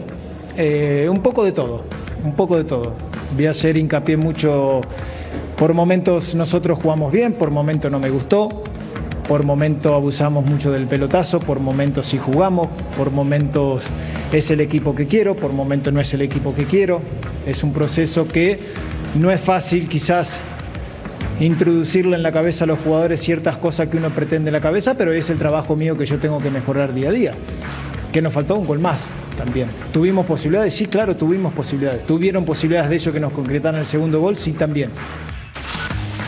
[0.58, 1.86] Eh, un poco de todo,
[2.26, 2.94] un poco de todo.
[3.38, 4.82] Voy a hacer hincapié mucho,
[5.58, 8.50] por momentos nosotros jugamos bien, por momentos no me gustó,
[9.26, 12.68] por momentos abusamos mucho del pelotazo, por momentos sí jugamos,
[12.98, 13.86] por momentos
[14.34, 17.02] es el equipo que quiero, por momentos no es el equipo que quiero.
[17.46, 18.60] Es un proceso que
[19.16, 20.42] no es fácil quizás
[21.40, 24.98] introducirle en la cabeza a los jugadores ciertas cosas que uno pretende en la cabeza,
[24.98, 27.34] pero es el trabajo mío que yo tengo que mejorar día a día.
[28.14, 29.70] Que nos faltó un gol más también.
[29.92, 30.76] ¿Tuvimos posibilidades?
[30.76, 32.06] Sí, claro, tuvimos posibilidades.
[32.06, 34.38] ¿Tuvieron posibilidades de ellos que nos concretaran el segundo gol?
[34.38, 34.92] Sí, también.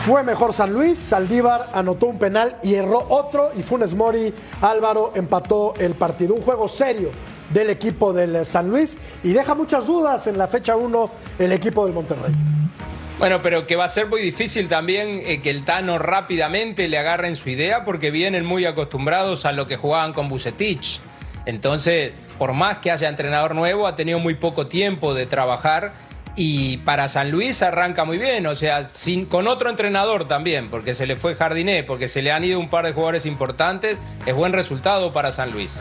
[0.04, 5.12] Fue mejor San Luis, Saldívar anotó un penal y erró otro y Funes Mori Álvaro
[5.14, 6.34] empató el partido.
[6.34, 7.10] Un juego serio
[7.50, 11.84] del equipo del San Luis y deja muchas dudas en la fecha 1 el equipo
[11.84, 12.32] del Monterrey.
[13.18, 16.98] Bueno, pero que va a ser muy difícil también eh, que el Tano rápidamente le
[16.98, 21.00] agarre en su idea porque vienen muy acostumbrados a lo que jugaban con Bucetich.
[21.46, 25.92] Entonces, por más que haya entrenador nuevo, ha tenido muy poco tiempo de trabajar
[26.34, 30.92] y para San Luis arranca muy bien, o sea, sin, con otro entrenador también, porque
[30.92, 34.34] se le fue Jardiné, porque se le han ido un par de jugadores importantes, es
[34.34, 35.78] buen resultado para San Luis.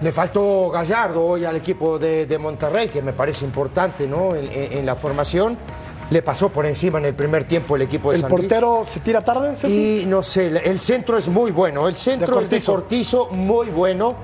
[0.00, 4.34] Le faltó Gallardo hoy al equipo de, de Monterrey, que me parece importante ¿no?
[4.34, 5.56] en, en- en la formación.
[6.10, 8.42] Le pasó por encima en el primer tiempo el equipo de ¿El San Luis.
[8.42, 9.56] portero se tira tarde?
[9.56, 10.02] Ceci?
[10.02, 11.88] Y no sé, el centro es muy bueno.
[11.88, 14.14] El centro De es de Cortizo, muy bueno,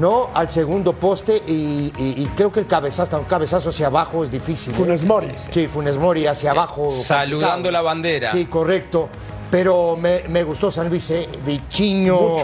[0.00, 0.30] ¿no?
[0.34, 4.30] Al segundo poste y, y- y creo que el cabezazo, un cabezazo hacia abajo es
[4.32, 4.72] difícil.
[4.72, 4.76] ¿eh?
[4.76, 5.28] Funes Mori.
[5.50, 6.88] Sí, Funes Mori hacia abajo.
[6.88, 7.70] Saludando complicado.
[7.72, 8.32] la bandera.
[8.32, 9.08] Sí, correcto.
[9.50, 11.28] Pero me, me gustó San Luis, ¿eh?
[11.44, 12.36] Vichiño,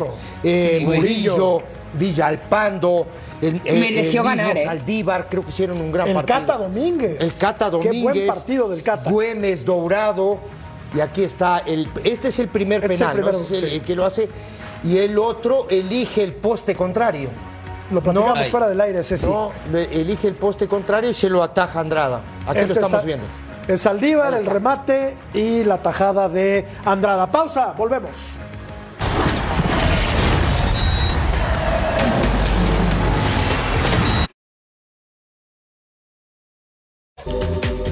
[0.42, 1.62] eh, Sí, Murillo, Murillo.
[1.94, 3.06] Villalpando,
[3.40, 4.64] el, el- Mereció el mismo ganar, ¿eh?
[4.64, 6.38] Saldívar, creo que hicieron un gran El partido.
[6.40, 7.16] Cata Domínguez.
[7.20, 8.02] El Cata Qué Domínguez.
[8.02, 9.10] buen partido del Cata.
[9.10, 10.38] Güemes Dourado.
[10.94, 11.88] Y aquí está el.
[12.04, 13.74] Este es el primer Este es el penal, Ese es el, sí.
[13.76, 14.28] el que lo hace.
[14.86, 17.28] Y el otro elige el poste contrario.
[17.90, 18.44] Lo platicamos No.
[18.46, 19.26] fuera del aire, Ceci.
[19.26, 22.20] No, elige el poste contrario y se lo ataja Andrada.
[22.46, 23.26] Aquí Este lo estamos es- viendo.
[23.68, 27.30] Es Saldívar, el remate y la tajada de Andrada.
[27.30, 28.10] Pausa, volvemos.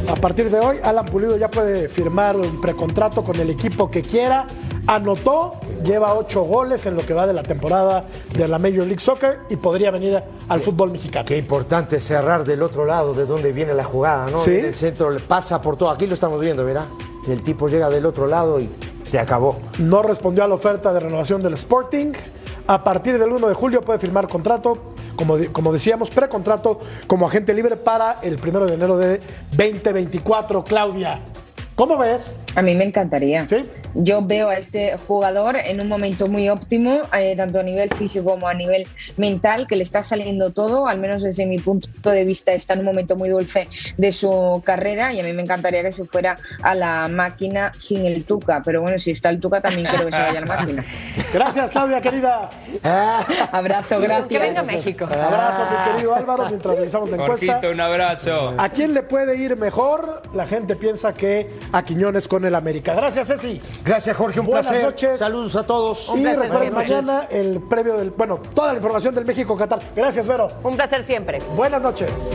[0.09, 4.03] A partir de hoy, Alan Pulido ya puede firmar un precontrato con el equipo que
[4.03, 4.47] quiera.
[4.86, 5.55] Anotó,
[5.85, 8.05] lleva ocho goles en lo que va de la temporada
[8.37, 11.24] de la Major League Soccer y podría venir al fútbol mexicano.
[11.26, 14.41] Qué importante cerrar del otro lado de donde viene la jugada, ¿no?
[14.41, 14.51] Sí.
[14.57, 15.91] En el centro le pasa por todo.
[15.91, 16.87] Aquí lo estamos viendo, ¿verdad?
[17.28, 18.68] El tipo llega del otro lado y
[19.05, 19.61] se acabó.
[19.78, 22.12] no respondió a la oferta de renovación del Sporting.
[22.66, 24.78] A partir del 1 de julio puede firmar contrato,
[25.16, 29.20] como, de- como decíamos, precontrato como agente libre para el 1 de enero de
[29.51, 30.64] 2024.
[30.64, 31.20] Claudia,
[31.74, 33.47] ¿cómo ves A mí me encantaría.
[33.95, 38.24] Yo veo a este jugador en un momento muy óptimo, eh, tanto a nivel físico
[38.24, 38.86] como a nivel
[39.16, 42.80] mental, que le está saliendo todo, al menos desde mi punto de vista está en
[42.80, 46.36] un momento muy dulce de su carrera y a mí me encantaría que se fuera
[46.62, 50.12] a la máquina sin el Tuca, pero bueno, si está el Tuca también quiero que
[50.12, 50.84] se vaya a la máquina.
[51.32, 52.51] Gracias, Claudia, querida.
[53.53, 54.28] Abrazo, gracias.
[54.28, 55.05] Que venga a México.
[55.05, 57.61] Abrazo, mi querido Álvaro, mientras revisamos la encuesta.
[57.72, 58.55] Un abrazo.
[58.57, 60.22] ¿A quién le puede ir mejor?
[60.32, 62.95] La gente piensa que a Quiñones con el América.
[62.95, 63.61] Gracias, Ceci.
[63.85, 64.87] Gracias, Jorge, un Buenas placer.
[64.87, 65.18] noches.
[65.18, 66.11] Saludos a todos.
[66.16, 69.80] Y recuerden mañana el previo del, bueno, toda la información del México-Qatar.
[69.95, 70.49] Gracias, Vero.
[70.62, 71.41] Un placer siempre.
[71.55, 72.32] Buenas noches.